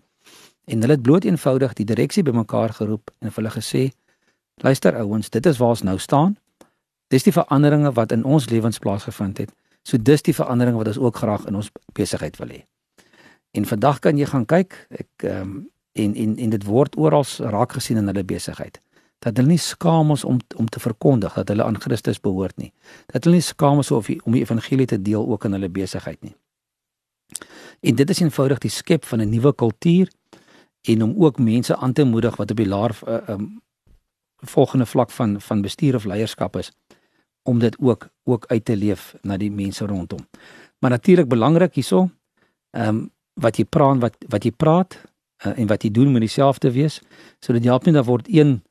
En 0.64 0.80
hulle 0.80 0.92
het 0.92 1.02
bloot 1.02 1.24
eenvoudig 1.24 1.72
die 1.72 1.84
direksie 1.84 2.22
bymekaar 2.22 2.72
geroep 2.72 3.10
en 3.18 3.30
hulle 3.34 3.50
gesê: 3.50 3.90
"Luister 4.54 4.96
ouens, 4.96 5.30
dit 5.30 5.46
is 5.46 5.58
waar 5.58 5.68
ons 5.68 5.82
nou 5.82 5.98
staan. 5.98 6.36
Dis 7.08 7.22
die 7.22 7.32
veranderinge 7.32 7.92
wat 7.92 8.12
in 8.12 8.24
ons 8.24 8.48
lewens 8.48 8.78
plaasgevind 8.78 9.38
het. 9.38 9.52
So 9.82 9.96
dis 10.02 10.22
die 10.22 10.34
veranderinge 10.34 10.76
wat 10.76 10.86
ons 10.86 10.98
ook 10.98 11.16
graag 11.16 11.46
in 11.46 11.54
ons 11.54 11.70
besigheid 11.92 12.36
wil 12.36 12.48
hê." 12.48 12.64
En 13.50 13.64
vandag 13.64 13.98
kan 13.98 14.16
jy 14.16 14.26
gaan 14.26 14.44
kyk, 14.44 14.86
ek 14.90 15.08
ehm 15.16 15.40
um, 15.40 15.70
en 15.92 16.14
en 16.14 16.36
en 16.36 16.50
dit 16.50 16.64
word 16.64 16.96
oral 16.96 17.24
raak 17.38 17.72
gesien 17.72 17.96
in 17.96 18.06
hulle 18.06 18.24
besigheid 18.24 18.80
dat 19.18 19.36
hulle 19.36 19.48
nie 19.48 19.58
skaam 19.58 20.10
is 20.12 20.24
om 20.24 20.40
om 20.56 20.68
te 20.68 20.80
verkondig 20.80 21.34
dat 21.34 21.48
hulle 21.48 21.64
aan 21.64 21.80
Christus 21.80 22.20
behoort 22.20 22.56
nie. 22.56 22.72
Dat 23.06 23.24
hulle 23.24 23.36
nie 23.36 23.44
skaam 23.44 23.78
is 23.78 23.90
of 23.90 24.08
om 24.22 24.32
die 24.32 24.42
evangelie 24.42 24.86
te 24.86 25.02
deel 25.02 25.26
ook 25.26 25.44
in 25.44 25.52
hulle 25.52 25.68
besigheid 25.68 26.22
nie. 26.22 26.36
En 27.80 27.94
dit 27.94 28.10
is 28.10 28.20
eenvoudig 28.20 28.58
die 28.58 28.70
skep 28.70 29.04
van 29.04 29.20
'n 29.20 29.28
nuwe 29.28 29.54
kultuur 29.54 30.10
en 30.82 31.02
om 31.02 31.14
ook 31.24 31.38
mense 31.38 31.76
aan 31.76 31.92
te 31.92 32.04
moedig 32.04 32.36
wat 32.36 32.50
op 32.50 32.56
die 32.56 32.68
laer 32.68 32.98
uh, 33.08 33.28
um, 33.28 33.62
volgende 34.36 34.86
vlak 34.86 35.10
van 35.10 35.40
van 35.40 35.62
bestuur 35.62 35.94
of 35.94 36.04
leierskap 36.04 36.56
is 36.56 36.72
om 37.42 37.58
dit 37.58 37.76
ook 37.78 38.08
ook 38.24 38.46
uit 38.46 38.64
te 38.64 38.76
leef 38.76 39.14
na 39.22 39.36
die 39.36 39.50
mense 39.50 39.86
rondom. 39.86 40.18
Maar 40.78 40.90
natuurlik 40.90 41.28
belangrik 41.28 41.74
hierso, 41.74 42.10
ehm 42.70 42.88
um, 42.88 43.10
wat 43.34 43.56
jy 43.56 43.64
praat 43.64 44.00
wat 44.00 44.16
wat 44.28 44.44
jy 44.44 44.50
praat 44.50 44.96
uh, 45.44 45.58
en 45.58 45.66
wat 45.66 45.82
jy 45.82 45.90
doen 45.90 46.10
moet 46.10 46.24
dieselfde 46.24 46.70
wees 46.72 47.00
sodat 47.44 47.62
jy 47.64 47.70
help 47.70 47.84
nie 47.84 47.94
dat 47.94 48.08
word 48.08 48.28
een 48.32 48.62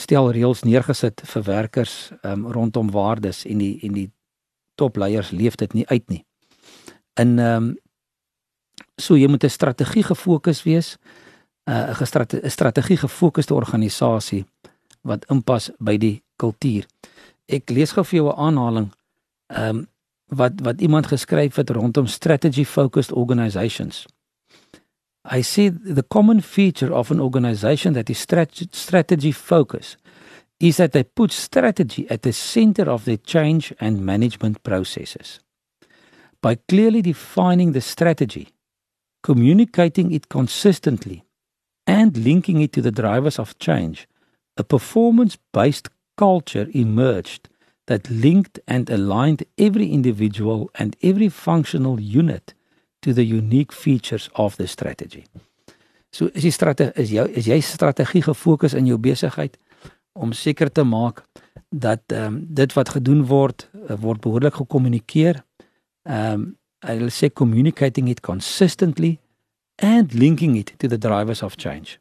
stel 0.00 0.30
reëls 0.32 0.64
neergesit 0.64 1.22
vir 1.24 1.42
werkers 1.42 2.12
um, 2.22 2.46
rondom 2.52 2.90
waardes 2.90 3.44
en 3.44 3.58
die 3.58 3.78
en 3.82 3.92
die 3.92 4.10
topleiers 4.74 5.30
leef 5.30 5.56
dit 5.60 5.72
nie 5.72 5.86
uit 5.86 6.08
nie. 6.08 6.24
In 7.20 7.38
ehm 7.38 7.56
um, 7.56 7.72
so 8.96 9.16
jy 9.16 9.28
moet 9.28 9.44
'n 9.44 9.50
strategie 9.50 10.02
gefokus 10.02 10.62
wees, 10.62 10.96
uh, 11.68 11.92
'n 11.92 12.44
uh, 12.44 12.48
strategie 12.48 12.96
gefokusde 12.96 13.54
organisasie 13.54 14.44
wat 15.02 15.24
inpas 15.30 15.70
by 15.78 15.96
die 15.96 16.22
kultuur. 16.36 16.86
Ek 17.46 17.70
lees 17.70 17.92
gou 17.92 18.04
vir 18.04 18.16
jou 18.16 18.28
'n 18.28 18.38
aanhaling 18.38 18.92
ehm 19.46 19.76
um, 19.76 19.86
wat 20.32 20.52
wat 20.60 20.80
iemand 20.80 21.06
geskryf 21.06 21.56
het 21.56 21.70
rondom 21.70 22.06
strategy 22.06 22.64
focused 22.64 23.12
organizations. 23.12 24.06
I 25.24 25.42
see 25.42 25.68
the 25.68 26.02
common 26.02 26.40
feature 26.40 26.92
of 26.92 27.10
an 27.10 27.20
organization 27.20 27.92
that 27.94 28.10
is 28.10 28.18
strategy 28.18 29.32
focused 29.32 29.96
is 30.58 30.76
that 30.76 30.92
they 30.92 31.04
put 31.04 31.32
strategy 31.32 32.08
at 32.10 32.22
the 32.22 32.32
center 32.32 32.90
of 32.90 33.04
their 33.04 33.16
change 33.16 33.72
and 33.80 34.04
management 34.04 34.62
processes. 34.62 35.40
By 36.40 36.56
clearly 36.56 37.02
defining 37.02 37.72
the 37.72 37.80
strategy, 37.80 38.48
communicating 39.22 40.12
it 40.12 40.28
consistently, 40.28 41.24
and 41.86 42.16
linking 42.16 42.60
it 42.60 42.72
to 42.72 42.82
the 42.82 42.92
drivers 42.92 43.38
of 43.38 43.58
change, 43.58 44.08
a 44.56 44.64
performance 44.64 45.36
based 45.52 45.88
culture 46.16 46.68
emerged 46.74 47.48
that 47.86 48.10
linked 48.10 48.60
and 48.68 48.88
aligned 48.90 49.44
every 49.58 49.90
individual 49.90 50.70
and 50.76 50.96
every 51.02 51.28
functional 51.28 52.00
unit 52.00 52.54
to 53.02 53.12
the 53.12 53.24
unique 53.26 53.72
features 53.72 54.28
of 54.32 54.56
the 54.56 54.66
strategy. 54.66 55.24
So 56.10 56.28
is 56.32 56.44
die 56.44 56.52
strategie 56.52 56.92
is 57.02 57.10
jou 57.10 57.26
is 57.28 57.48
jy 57.48 57.60
strategie 57.64 58.22
gefokus 58.22 58.74
in 58.76 58.86
jou 58.86 58.98
besigheid 59.00 59.56
om 60.12 60.32
seker 60.36 60.70
te 60.72 60.84
maak 60.84 61.24
dat 61.72 62.02
ehm 62.12 62.26
um, 62.26 62.40
dit 62.48 62.72
wat 62.76 62.92
gedoen 62.96 63.24
word 63.26 63.68
uh, 63.88 63.96
word 63.96 64.20
behoorlik 64.20 64.60
gekommunikeer. 64.60 65.42
Ehm 66.08 66.32
um, 66.32 66.50
hulle 66.82 67.12
sê 67.14 67.30
communicating 67.30 68.08
it 68.10 68.20
consistently 68.20 69.18
and 69.78 70.12
linking 70.12 70.56
it 70.58 70.74
to 70.78 70.88
the 70.88 70.98
drivers 70.98 71.42
of 71.42 71.56
change. 71.56 71.98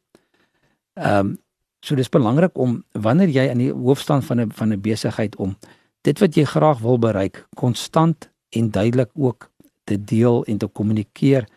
Ehm 0.93 1.17
um, 1.17 1.37
so 1.81 1.95
dis 1.95 2.09
belangrik 2.09 2.57
om 2.57 2.83
wanneer 2.91 3.29
jy 3.29 3.47
in 3.49 3.57
die 3.57 3.71
hoofstand 3.73 4.25
van 4.25 4.41
'n 4.41 4.51
van 4.51 4.73
'n 4.73 4.81
besigheid 4.81 5.35
om 5.35 5.57
dit 6.01 6.19
wat 6.19 6.35
jy 6.35 6.43
graag 6.45 6.79
wil 6.79 6.99
bereik 6.99 7.47
konstant 7.55 8.29
en 8.49 8.71
duidelik 8.71 9.09
ook 9.13 9.50
te 9.91 9.99
deel 10.15 10.43
en 10.47 10.57
te 10.57 10.67
kommunikeer 10.79 11.47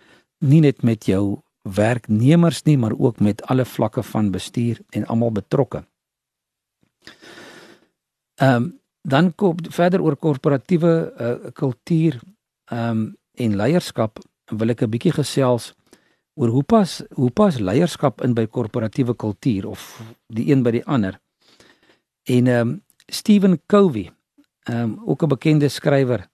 nie 0.45 0.61
net 0.65 0.83
met 0.83 1.07
jou 1.09 1.41
werknemers 1.65 2.63
nie 2.69 2.77
maar 2.79 2.95
ook 2.99 3.21
met 3.21 3.43
alle 3.49 3.65
vlakke 3.65 4.03
van 4.03 4.31
bestuur 4.31 4.81
en 4.91 5.07
almal 5.07 5.33
betrokke. 5.33 5.85
Ehm 8.35 8.57
um, 8.57 8.73
dan 9.05 9.35
kom 9.35 9.57
verder 9.69 10.01
oor 10.01 10.17
korporatiewe 10.17 10.93
uh, 11.21 11.51
kultuur 11.53 12.21
ehm 12.73 12.91
um, 12.91 13.17
en 13.35 13.57
leierskap 13.57 14.19
wil 14.47 14.71
ek 14.71 14.83
'n 14.83 14.91
bietjie 14.91 15.13
gesels 15.13 15.75
oor 16.35 16.49
hoe 16.49 16.63
pas 16.63 17.03
hoe 17.15 17.31
pas 17.31 17.59
leierskap 17.59 18.23
in 18.23 18.35
by 18.35 18.47
korporatiewe 18.47 19.15
kultuur 19.15 19.67
of 19.67 20.03
die 20.27 20.51
een 20.53 20.63
by 20.63 20.71
die 20.71 20.85
ander. 20.87 21.21
En 22.25 22.47
ehm 22.47 22.69
um, 22.69 22.83
Stephen 23.07 23.61
Covey, 23.67 24.11
ehm 24.63 24.81
um, 24.81 25.01
ook 25.05 25.23
'n 25.23 25.29
bekende 25.29 25.69
skrywer, 25.69 26.29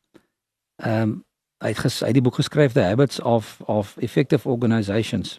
ehm 0.76 1.02
um, 1.02 1.25
hy 1.61 1.73
het 1.75 1.79
ges, 1.85 2.00
hy 2.00 2.11
het 2.11 2.17
die 2.17 2.25
boek 2.25 2.40
geskryf 2.40 2.73
The 2.73 2.87
Habits 2.88 3.21
of 3.21 3.61
of 3.69 3.97
Effective 4.00 4.49
Organizations. 4.49 5.38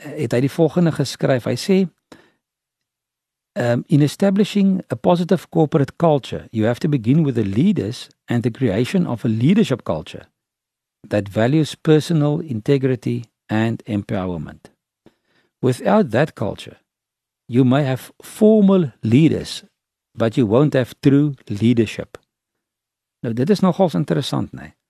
Uh, 0.00 0.16
het 0.24 0.32
hy 0.32 0.40
die 0.46 0.52
volgende 0.52 0.92
geskryf. 0.92 1.44
Hy 1.44 1.56
sê 1.60 1.78
um, 3.60 3.84
in 3.86 4.02
establishing 4.02 4.80
a 4.88 4.96
positive 4.96 5.48
corporate 5.50 5.96
culture, 5.96 6.48
you 6.50 6.64
have 6.66 6.80
to 6.80 6.88
begin 6.88 7.24
with 7.24 7.34
the 7.34 7.44
leaders 7.44 8.08
and 8.26 8.42
the 8.42 8.50
creation 8.50 9.06
of 9.06 9.24
a 9.24 9.28
leadership 9.28 9.84
culture 9.84 10.26
that 11.08 11.28
values 11.28 11.74
personal 11.74 12.40
integrity 12.40 13.24
and 13.48 13.82
empowerment. 13.84 14.70
Without 15.60 16.10
that 16.10 16.34
culture, 16.34 16.78
you 17.48 17.64
may 17.64 17.84
have 17.84 18.12
formal 18.22 18.92
leaders, 19.02 19.64
but 20.14 20.36
you 20.36 20.46
won't 20.46 20.74
have 20.74 20.94
true 21.00 21.34
leadership. 21.48 22.18
Nou 23.22 23.34
dit 23.34 23.50
is 23.50 23.60
nogals 23.60 23.94
interessant, 23.94 24.52
né? 24.52 24.62
Nee. 24.62 24.81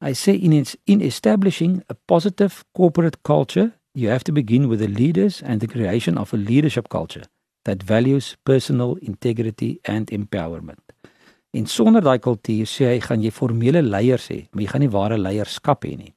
I 0.00 0.12
say 0.12 0.34
in 0.34 0.64
in 0.86 1.00
establishing 1.00 1.82
a 1.88 1.94
positive 1.94 2.64
corporate 2.74 3.22
culture, 3.22 3.72
you 3.94 4.08
have 4.08 4.24
to 4.24 4.32
begin 4.32 4.68
with 4.68 4.80
the 4.80 4.88
leaders 4.88 5.42
and 5.42 5.60
the 5.60 5.66
creation 5.66 6.18
of 6.18 6.34
a 6.34 6.36
leadership 6.36 6.88
culture 6.88 7.24
that 7.64 7.82
values 7.82 8.36
personal 8.44 8.96
integrity 9.02 9.80
and 9.84 10.10
empowerment. 10.10 10.84
En 11.52 11.66
sonder 11.66 12.02
daai 12.04 12.18
kultuur 12.18 12.68
sê 12.68 12.90
hy 12.92 13.00
gaan 13.00 13.22
jy 13.24 13.30
formele 13.32 13.80
leiers 13.82 14.28
hê, 14.28 14.42
maar 14.52 14.62
jy 14.62 14.72
gaan 14.72 14.84
nie 14.84 14.92
ware 14.92 15.16
leierskap 15.16 15.86
hê 15.88 15.94
nie. 15.96 16.12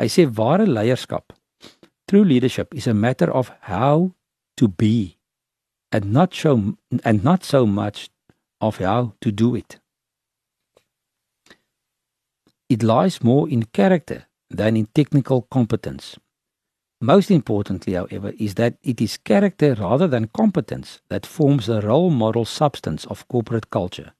Hy 0.00 0.08
sê 0.10 0.26
ware 0.26 0.66
leierskap 0.66 1.36
true 2.10 2.24
leadership 2.24 2.74
is 2.74 2.88
a 2.88 2.94
matter 2.94 3.30
of 3.30 3.52
how 3.60 4.12
to 4.56 4.66
be 4.66 5.16
and 5.92 6.12
not 6.12 6.34
show 6.34 6.74
and 7.04 7.22
not 7.22 7.44
so 7.44 7.64
much 7.64 8.10
of 8.60 8.78
how 8.78 9.12
to 9.20 9.30
do 9.30 9.54
it. 9.54 9.78
It 12.70 12.84
lies 12.84 13.20
more 13.20 13.48
in 13.48 13.64
character 13.64 14.28
than 14.48 14.76
in 14.76 14.86
technical 14.94 15.42
competence. 15.50 16.16
Most 17.00 17.30
importantly, 17.30 17.94
however, 17.94 18.32
is 18.38 18.54
that 18.54 18.74
it 18.84 19.00
is 19.00 19.16
character 19.16 19.74
rather 19.74 20.06
than 20.06 20.28
competence 20.28 21.00
that 21.08 21.26
forms 21.26 21.66
the 21.66 21.80
role 21.80 22.10
model 22.10 22.44
substance 22.44 23.04
of 23.06 23.26
corporate 23.26 23.70
culture. 23.70 24.12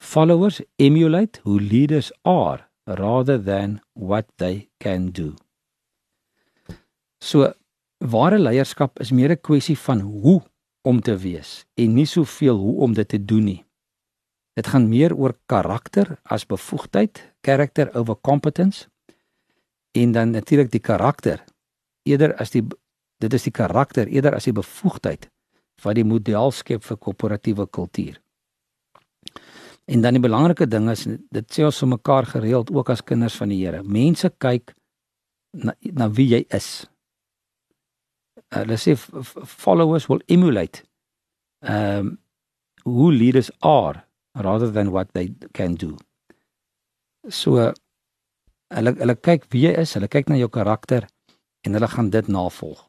Followers 0.00 0.60
emulate 0.78 1.40
who 1.44 1.56
leaders 1.58 2.10
are 2.24 2.66
rather 2.86 3.38
than 3.38 3.80
what 3.94 4.26
they 4.38 4.68
can 4.80 5.12
do. 5.12 5.36
So, 7.20 7.54
ware 8.00 8.38
leierskap 8.38 9.00
is 9.00 9.12
meer 9.12 9.30
'n 9.30 9.40
kwessie 9.40 9.78
van 9.78 10.00
hoe 10.00 10.42
om 10.82 11.00
te 11.00 11.16
wees 11.16 11.64
en 11.74 11.94
nie 11.94 12.06
soveel 12.06 12.56
hoe 12.56 12.80
om 12.80 12.92
dit 12.92 13.08
te 13.08 13.24
doen 13.24 13.44
nie. 13.44 13.63
Dit 14.54 14.70
gaan 14.70 14.88
meer 14.88 15.14
oor 15.14 15.34
karakter 15.50 16.16
as 16.22 16.46
bevoegdheid, 16.46 17.34
character 17.42 17.90
over 17.94 18.16
competence 18.20 18.86
en 19.94 20.12
dan 20.12 20.30
natuurlik 20.30 20.70
die 20.70 20.82
karakter 20.82 21.44
eerder 22.02 22.34
as 22.38 22.50
die 22.50 22.62
dit 23.22 23.34
is 23.34 23.46
die 23.46 23.54
karakter 23.54 24.10
eerder 24.10 24.34
as 24.34 24.46
die 24.48 24.54
bevoegdheid 24.54 25.28
wat 25.82 25.98
die 25.98 26.06
model 26.06 26.52
skep 26.54 26.84
vir 26.86 26.96
korporatiewe 26.96 27.66
kultuur. 27.66 28.20
En 29.90 30.00
dan 30.00 30.16
die 30.16 30.22
belangrike 30.22 30.66
ding 30.70 30.88
is 30.90 31.04
dit 31.04 31.50
sê 31.52 31.66
ons 31.66 31.82
vir 31.82 31.90
mekaar 31.96 32.28
gereeld 32.30 32.70
ook 32.72 32.90
as 32.90 33.04
kinders 33.04 33.36
van 33.36 33.52
die 33.52 33.60
Here. 33.60 33.82
Mense 33.82 34.30
kyk 34.40 34.72
na, 35.52 35.74
na 35.92 36.08
wie 36.08 36.30
jy 36.30 36.42
is. 36.56 36.86
Hulle 38.54 38.78
sê 38.80 38.94
followers 38.96 40.08
will 40.08 40.22
emulate 40.28 40.84
um 41.60 42.16
who 42.84 43.10
leaders 43.10 43.50
are 43.60 44.03
rather 44.34 44.70
than 44.72 44.90
what 44.90 45.12
they 45.12 45.34
can 45.52 45.74
do. 45.74 45.96
So 47.28 47.72
hulle 48.74 48.94
hulle 48.98 49.16
kyk 49.16 49.46
wie 49.52 49.68
jy 49.68 49.76
is, 49.82 49.94
hulle 49.94 50.08
kyk 50.10 50.28
na 50.28 50.38
jou 50.40 50.50
karakter 50.52 51.06
en 51.64 51.76
hulle 51.76 51.88
gaan 51.88 52.10
dit 52.10 52.28
navolg. 52.28 52.82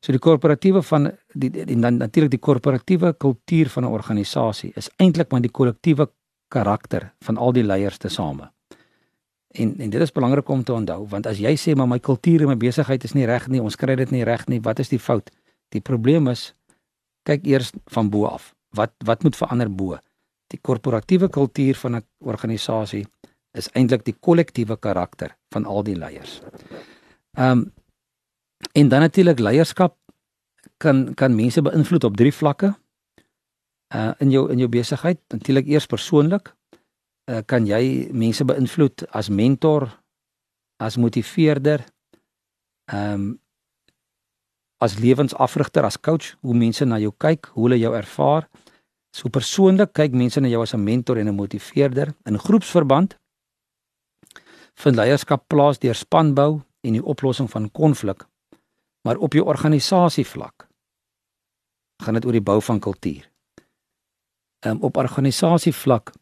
So 0.00 0.14
die 0.16 0.22
korporatiewe 0.22 0.82
van 0.82 1.10
die 1.36 1.50
en 1.66 1.84
dan 1.84 1.98
natuurlik 2.00 2.32
die 2.32 2.40
korporatiewe 2.40 3.12
kultuur 3.12 3.68
van 3.68 3.84
'n 3.84 3.92
organisasie 3.92 4.72
is 4.76 4.90
eintlik 4.96 5.30
maar 5.30 5.40
die 5.40 5.52
kollektiewe 5.52 6.08
karakter 6.48 7.12
van 7.20 7.36
al 7.36 7.52
die 7.52 7.64
leiers 7.64 7.98
tesame. 7.98 8.50
En 9.54 9.78
en 9.78 9.90
dit 9.90 10.00
is 10.00 10.12
belangrik 10.12 10.48
om 10.48 10.64
te 10.64 10.72
onthou 10.72 11.06
want 11.08 11.26
as 11.26 11.38
jy 11.38 11.54
sê 11.56 11.76
maar 11.76 11.88
my 11.88 11.98
kultuur 11.98 12.40
en 12.40 12.48
my 12.48 12.56
besigheid 12.56 13.04
is 13.04 13.12
nie 13.14 13.26
reg 13.26 13.48
nie, 13.48 13.60
ons 13.60 13.76
kry 13.76 13.96
dit 13.96 14.10
nie 14.10 14.24
reg 14.24 14.46
nie, 14.48 14.60
wat 14.60 14.78
is 14.78 14.88
die 14.88 14.98
fout? 14.98 15.30
Die 15.68 15.80
probleem 15.80 16.28
is 16.28 16.54
kyk 17.22 17.46
eers 17.46 17.72
van 17.86 18.10
bo 18.10 18.24
af. 18.24 18.54
Wat 18.74 18.92
wat 19.04 19.22
moet 19.22 19.36
verander 19.36 19.70
bo? 19.70 19.98
Die 20.50 20.60
korporatiewe 20.60 21.28
kultuur 21.28 21.76
van 21.76 21.96
'n 21.96 22.06
organisasie 22.18 23.06
is 23.52 23.68
eintlik 23.72 24.04
die 24.04 24.16
kollektiewe 24.20 24.76
karakter 24.76 25.36
van 25.52 25.64
al 25.64 25.82
die 25.82 25.96
leiers. 25.96 26.40
Ehm 27.34 27.50
um, 27.50 27.72
En 28.72 28.88
dan 28.88 29.00
natuurlik 29.00 29.38
leierskap 29.38 29.96
kan 30.76 31.14
kan 31.14 31.34
mense 31.34 31.62
beïnvloed 31.62 32.04
op 32.04 32.16
drie 32.16 32.34
vlakke. 32.34 32.74
Uh 33.94 34.12
in 34.18 34.30
jou 34.30 34.50
in 34.50 34.58
jou 34.58 34.68
besigheid, 34.68 35.18
natuurlik 35.28 35.66
eers 35.66 35.86
persoonlik. 35.86 36.54
Uh 37.30 37.40
kan 37.46 37.66
jy 37.66 38.08
mense 38.12 38.44
beïnvloed 38.44 39.06
as 39.10 39.28
mentor, 39.28 39.88
as 40.76 40.96
motiveerder, 40.96 41.84
ehm 42.84 43.12
um, 43.12 43.40
as 44.80 44.98
lewensafrigter, 44.98 45.84
as 45.84 46.00
coach, 46.00 46.36
hoe 46.40 46.54
mense 46.54 46.84
na 46.84 46.98
jou 46.98 47.12
kyk, 47.16 47.50
hoe 47.52 47.66
hulle 47.68 47.78
jou 47.78 47.92
ervaar. 47.96 48.48
So 49.16 49.28
persoonlik 49.28 49.92
kyk 49.92 50.12
mense 50.12 50.40
na 50.40 50.48
jou 50.48 50.62
as 50.62 50.74
'n 50.74 50.84
mentor 50.84 51.18
en 51.18 51.28
'n 51.28 51.34
motiveerder. 51.34 52.14
In 52.24 52.38
groepsverband 52.38 53.18
vind 54.74 54.96
leierskap 54.96 55.48
plaas 55.48 55.78
deur 55.78 55.94
spanbou 55.94 56.62
en 56.80 56.92
die 56.92 57.04
oplossing 57.04 57.50
van 57.50 57.70
konflik 57.70 58.24
maar 59.02 59.16
op 59.16 59.32
jou 59.32 59.46
organisasie 59.46 60.26
vlak 60.26 60.68
gaan 62.02 62.16
dit 62.16 62.24
oor 62.24 62.32
die 62.32 62.44
bou 62.44 62.60
van 62.62 62.80
kultuur. 62.80 63.26
Ehm 64.64 64.76
um, 64.76 64.82
op 64.82 64.96
organisasie 64.96 65.72
vlak 65.72 66.12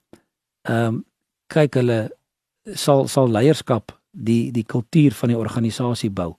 ehm 0.63 0.85
um, 0.85 1.05
kyk 1.47 1.75
hulle 1.75 2.01
sal 2.75 3.09
sal 3.09 3.31
leierskap 3.31 3.95
die 4.11 4.53
die 4.53 4.65
kultuur 4.65 5.15
van 5.15 5.29
die 5.29 5.39
organisasie 5.39 6.11
bou. 6.11 6.35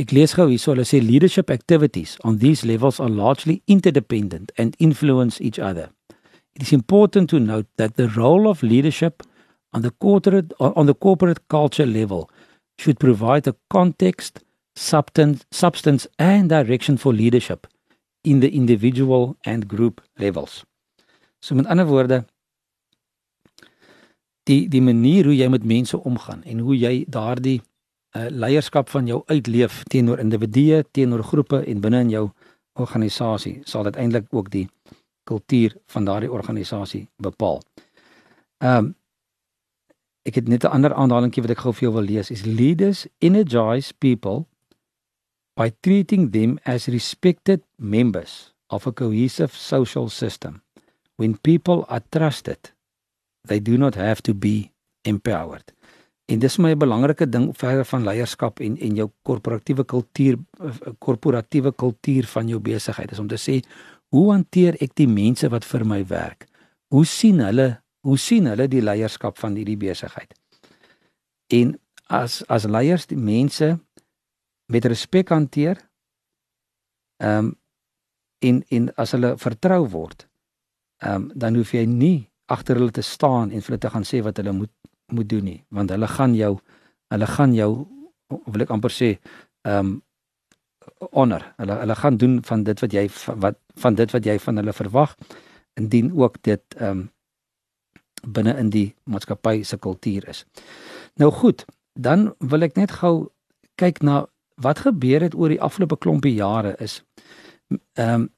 Ek 0.00 0.14
lees 0.16 0.32
gou 0.32 0.46
hierso 0.48 0.72
hulle 0.72 0.86
sê 0.88 0.98
leadership 1.04 1.50
activities 1.52 2.16
on 2.24 2.38
these 2.40 2.64
levels 2.64 3.00
are 3.04 3.10
largely 3.12 3.60
interdependent 3.66 4.52
and 4.56 4.76
influence 4.78 5.40
each 5.40 5.58
other. 5.58 5.90
It 6.54 6.62
is 6.62 6.72
important 6.72 7.28
to 7.30 7.40
note 7.40 7.66
that 7.76 7.96
the 7.96 8.08
role 8.08 8.48
of 8.48 8.62
leadership 8.62 9.22
on 9.74 9.82
the 9.82 9.90
corporate 9.90 10.54
on 10.58 10.86
the 10.86 10.94
corporate 10.94 11.48
culture 11.48 11.86
level 11.86 12.30
should 12.78 12.98
provide 12.98 13.46
a 13.46 13.54
context 13.68 14.40
substance, 14.74 15.44
substance 15.50 16.06
and 16.18 16.48
direction 16.48 16.96
for 16.96 17.12
leadership 17.12 17.66
in 18.24 18.40
the 18.40 18.54
individual 18.54 19.36
and 19.44 19.68
group 19.68 20.00
levels. 20.18 20.64
So 21.42 21.54
met 21.54 21.66
ander 21.66 21.86
woorde 21.86 22.24
die 24.48 24.68
die 24.68 24.82
manier 24.82 25.28
hoe 25.28 25.36
jy 25.36 25.48
met 25.48 25.64
mense 25.64 25.98
omgaan 25.98 26.42
en 26.44 26.64
hoe 26.64 26.76
jy 26.76 27.04
daardie 27.08 27.60
uh, 28.16 28.26
leierskap 28.30 28.88
van 28.90 29.06
jou 29.06 29.22
uitleef 29.26 29.82
teenoor 29.88 30.18
individue, 30.18 30.84
teenoor 30.90 31.22
groepe 31.24 31.64
en 31.66 31.80
binne 31.80 32.00
in 32.06 32.10
jou 32.10 32.24
organisasie 32.80 33.60
sal 33.68 33.86
dit 33.88 33.96
eintlik 33.96 34.28
ook 34.30 34.50
die 34.50 34.66
kultuur 35.28 35.76
van 35.92 36.04
daardie 36.04 36.32
organisasie 36.32 37.06
bepaal. 37.16 37.62
Ehm 38.58 38.78
um, 38.78 38.94
ek 40.28 40.34
het 40.36 40.48
net 40.48 40.64
'n 40.64 40.74
ander 40.76 40.94
aanhalingkie 40.94 41.42
wat 41.42 41.50
ek 41.50 41.62
gou 41.64 41.72
vir 41.72 41.80
jou 41.80 41.92
wil 41.92 42.04
lees. 42.04 42.30
Is 42.30 42.44
leaders 42.44 43.06
energize 43.18 43.92
people 43.98 44.44
by 45.56 45.72
treating 45.80 46.30
them 46.30 46.58
as 46.64 46.86
respected 46.86 47.62
members 47.76 48.52
of 48.68 48.86
a 48.86 48.92
cohesive 48.92 49.56
social 49.56 50.08
system. 50.08 50.62
When 51.16 51.38
people 51.38 51.84
are 51.88 52.02
trusted 52.08 52.72
they 53.48 53.60
do 53.60 53.76
not 53.76 53.94
have 53.94 54.22
to 54.22 54.34
be 54.34 54.72
empowered 55.04 55.72
en 56.30 56.38
dis 56.38 56.56
my 56.62 56.74
belangrike 56.78 57.26
ding 57.26 57.50
verder 57.58 57.86
van 57.90 58.06
leierskap 58.06 58.60
en 58.62 58.76
en 58.78 58.98
jou 59.02 59.08
korporatiewe 59.26 59.84
kultuur 59.84 60.38
korporatiewe 61.02 61.72
kultuur 61.72 62.28
van 62.34 62.48
jou 62.48 62.60
besigheid 62.62 63.12
is 63.12 63.22
om 63.22 63.28
te 63.30 63.38
sê 63.40 63.58
hoe 64.14 64.30
hanteer 64.32 64.78
ek 64.82 64.94
die 64.98 65.08
mense 65.10 65.48
wat 65.50 65.66
vir 65.66 65.84
my 65.86 66.00
werk? 66.06 66.46
Hoe 66.90 67.06
sien 67.06 67.42
hulle 67.42 67.68
hoe 68.06 68.16
sien 68.18 68.46
hulle 68.48 68.66
die 68.70 68.82
leierskap 68.82 69.38
van 69.38 69.58
hierdie 69.58 69.78
besigheid? 69.78 70.32
En 71.52 71.76
as 72.10 72.40
as 72.48 72.66
leiers 72.66 73.06
die 73.10 73.18
mense 73.18 73.74
met 74.70 74.86
respek 74.86 75.34
hanteer 75.34 75.78
ehm 77.22 77.50
um, 77.50 77.56
en 78.40 78.62
en 78.72 78.86
as 78.96 79.10
hulle 79.12 79.34
vertrou 79.36 79.82
word 79.92 80.26
ehm 81.04 81.14
um, 81.14 81.30
dan 81.34 81.58
hoef 81.58 81.74
jy 81.74 81.84
nie 81.86 82.30
agter 82.50 82.78
hulle 82.80 82.94
te 82.94 83.04
staan 83.06 83.50
en 83.50 83.60
vir 83.62 83.74
hulle 83.74 83.82
te 83.82 83.90
gaan 83.94 84.06
sê 84.06 84.22
wat 84.26 84.38
hulle 84.40 84.54
moet 84.56 84.72
moet 85.12 85.28
doen 85.28 85.44
nie 85.44 85.60
want 85.68 85.90
hulle 85.90 86.08
gaan 86.08 86.34
jou 86.34 86.58
hulle 87.14 87.26
gaan 87.26 87.54
jou 87.54 87.70
wil 88.46 88.66
ek 88.66 88.70
amper 88.76 88.94
sê 88.94 89.16
ehm 89.68 89.78
um, 89.78 89.98
honor 91.12 91.44
hulle 91.56 91.76
hulle 91.80 91.94
gaan 91.94 92.16
doen 92.16 92.38
van 92.44 92.64
dit 92.64 92.80
wat 92.80 92.92
jy 92.92 93.06
wat 93.44 93.56
van 93.82 93.94
dit 93.94 94.12
wat 94.12 94.26
jy 94.26 94.36
van 94.38 94.56
hulle 94.56 94.72
verwag 94.72 95.16
indien 95.80 96.12
ook 96.16 96.42
dit 96.42 96.78
ehm 96.78 96.90
um, 96.90 97.08
binne 98.20 98.52
in 98.60 98.70
die 98.70 98.94
maatskappy 99.08 99.62
se 99.64 99.78
kultuur 99.80 100.26
is. 100.28 100.44
Nou 101.16 101.30
goed, 101.32 101.64
dan 101.94 102.34
wil 102.38 102.66
ek 102.66 102.76
net 102.76 102.92
gou 103.00 103.30
kyk 103.80 104.02
na 104.04 104.26
wat 104.60 104.82
gebeur 104.84 105.24
het 105.24 105.34
oor 105.34 105.48
die 105.48 105.60
afgelope 105.60 105.96
klompie 105.96 106.34
jare 106.36 106.74
is 106.78 107.00
ehm 107.94 108.14
um, 108.14 108.28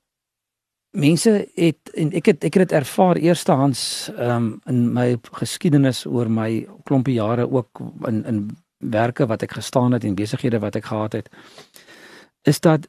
mense 0.92 1.48
het 1.56 1.92
en 1.96 2.12
ek 2.12 2.26
het 2.26 2.44
ek 2.44 2.54
het 2.54 2.68
dit 2.68 2.78
ervaar 2.78 3.16
eerstehands 3.16 4.10
um, 4.18 4.60
in 4.68 4.92
my 4.92 5.16
geskiedenis 5.40 6.04
oor 6.06 6.28
my 6.28 6.66
klompie 6.84 7.16
jare 7.16 7.48
ook 7.48 7.80
in 8.08 8.24
in 8.24 8.42
werke 8.78 9.26
wat 9.26 9.42
ek 9.42 9.52
gestaan 9.56 9.92
het 9.92 10.04
en 10.04 10.14
besighede 10.14 10.58
wat 10.58 10.76
ek 10.76 10.90
gehad 10.90 11.12
het 11.12 11.30
is 12.42 12.60
dat 12.60 12.88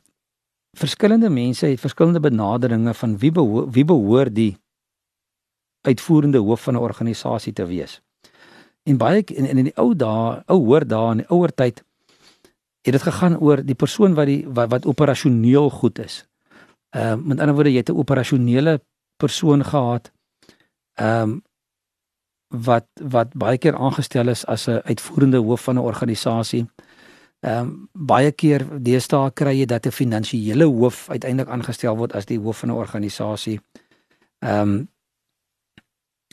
verskillende 0.74 1.30
mense 1.30 1.66
het 1.66 1.80
verskillende 1.80 2.20
benaderinge 2.20 2.94
van 2.94 3.18
wie 3.18 3.32
behoor, 3.32 3.70
wie 3.72 3.86
behoort 3.86 4.36
die 4.36 4.58
uitvoerende 5.82 6.38
hoof 6.38 6.64
van 6.64 6.74
'n 6.74 6.78
organisasie 6.78 7.54
te 7.54 7.66
wees. 7.66 8.02
En 8.84 8.98
baie 8.98 9.24
in 9.24 9.46
in 9.46 9.64
die 9.64 9.78
ou 9.78 9.96
dae, 9.96 10.44
ou 10.46 10.66
hoor 10.66 10.88
dae 10.88 11.12
in 11.12 11.18
die 11.18 11.30
ouer 11.30 11.54
tyd 11.54 11.84
het 12.82 12.94
dit 12.94 13.02
gegaan 13.02 13.40
oor 13.40 13.64
die 13.66 13.76
persoon 13.76 14.14
wat 14.14 14.26
die 14.26 14.46
wat, 14.48 14.70
wat 14.70 14.86
operasioneel 14.86 15.70
goed 15.70 16.00
is. 16.00 16.26
Ehm 16.94 17.20
uh, 17.20 17.26
met 17.26 17.40
ander 17.40 17.56
woorde 17.56 17.72
jy 17.72 17.82
het 17.82 17.90
'n 17.90 17.98
operasionele 17.98 18.82
persoon 19.18 19.66
gehad. 19.66 20.12
Ehm 20.94 21.22
um, 21.22 21.44
wat 22.48 22.86
wat 23.02 23.34
baie 23.34 23.58
keer 23.58 23.76
aangestel 23.76 24.28
is 24.28 24.46
as 24.46 24.68
'n 24.68 24.82
uitvoerende 24.84 25.38
hoof 25.38 25.64
van 25.64 25.76
'n 25.76 25.88
organisasie. 25.92 26.66
Ehm 27.40 27.60
um, 27.60 27.90
baie 27.92 28.32
keer 28.32 28.82
deesdae 28.82 29.32
kry 29.34 29.60
jy 29.60 29.66
dat 29.66 29.86
'n 29.86 29.92
finansiële 29.92 30.66
hoof 30.66 31.10
uiteindelik 31.10 31.52
aangestel 31.52 31.98
word 31.98 32.14
as 32.14 32.26
die 32.26 32.40
hoof 32.40 32.58
van 32.58 32.70
'n 32.70 32.76
organisasie. 32.76 33.60
Ehm 34.40 34.62
um, 34.62 34.90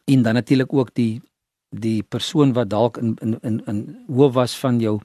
en 0.04 0.22
dan 0.22 0.34
natuurlik 0.34 0.72
ook 0.72 0.94
die 0.94 1.22
die 1.68 2.02
persoon 2.02 2.52
wat 2.52 2.70
dalk 2.70 2.96
in 2.96 3.16
in 3.20 3.38
in 3.40 3.64
in 3.66 4.04
hoof 4.06 4.32
was 4.34 4.58
van 4.58 4.78
jou 4.78 5.00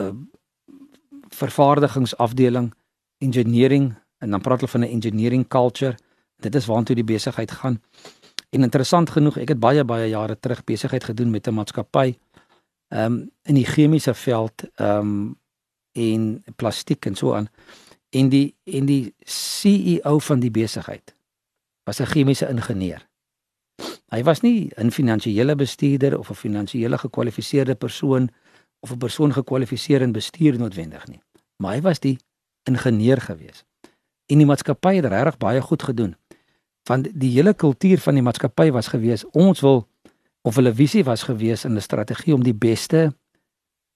uh 0.00 0.12
vervaardigingsafdeling, 1.28 2.74
engineering 3.18 3.94
en 4.20 4.30
dan 4.30 4.40
praat 4.40 4.60
hulle 4.60 4.70
van 4.70 4.80
'n 4.80 4.92
engineering 4.96 5.48
culture. 5.48 5.96
Dit 6.36 6.54
is 6.54 6.66
waartoe 6.66 6.94
die 6.94 7.04
besigheid 7.04 7.50
gaan. 7.50 7.82
En 8.50 8.62
interessant 8.62 9.10
genoeg, 9.10 9.36
ek 9.38 9.48
het 9.48 9.60
baie 9.60 9.84
baie 9.84 10.08
jare 10.08 10.38
terug 10.40 10.64
besigheid 10.64 11.04
gedoen 11.04 11.30
met 11.30 11.46
'n 11.46 11.54
maatskappy 11.54 12.18
ehm 12.88 13.12
um, 13.12 13.30
in 13.42 13.54
die 13.54 13.66
chemiese 13.66 14.14
veld 14.14 14.64
ehm 14.74 14.98
um, 14.98 15.38
en 15.92 16.44
plastiek 16.56 17.06
en 17.06 17.14
so 17.14 17.34
aan. 17.34 17.48
En 18.10 18.28
die 18.28 18.56
en 18.64 18.86
die 18.86 19.14
CEO 19.24 20.18
van 20.18 20.40
die 20.40 20.50
besigheid 20.50 21.14
was 21.84 22.00
'n 22.00 22.06
chemiese 22.06 22.48
ingenieur. 22.48 23.08
Hy 24.08 24.22
was 24.22 24.40
nie 24.40 24.70
'n 24.76 24.90
finansiële 24.90 25.54
bestuurder 25.54 26.18
of 26.18 26.30
'n 26.30 26.34
finansiële 26.34 26.98
gekwalifiseerde 26.98 27.74
persoon 27.74 28.28
of 28.80 28.90
'n 28.90 28.98
persoon 28.98 29.32
gekwalifiseer 29.32 30.02
in 30.02 30.12
bestuur 30.12 30.58
noodwendig 30.58 31.06
nie, 31.06 31.20
maar 31.56 31.74
hy 31.74 31.80
was 31.80 32.00
die 32.00 32.18
ingenieur 32.64 33.20
geweest 33.20 33.69
en 34.30 34.42
die 34.42 34.46
maatskappy 34.46 34.94
het 35.00 35.08
regtig 35.10 35.38
baie 35.42 35.60
goed 35.60 35.82
gedoen. 35.82 36.14
Want 36.88 37.08
die 37.12 37.30
hele 37.34 37.54
kultuur 37.54 37.98
van 37.98 38.18
die 38.18 38.24
maatskappy 38.24 38.70
was 38.74 38.90
gewees 38.92 39.26
ons 39.32 39.60
wil 39.60 39.84
of 40.42 40.56
hulle 40.56 40.72
visie 40.74 41.04
was 41.04 41.26
gewees 41.28 41.64
in 41.64 41.76
'n 41.76 41.80
strategie 41.80 42.34
om 42.34 42.42
die 42.42 42.54
beste 42.54 43.12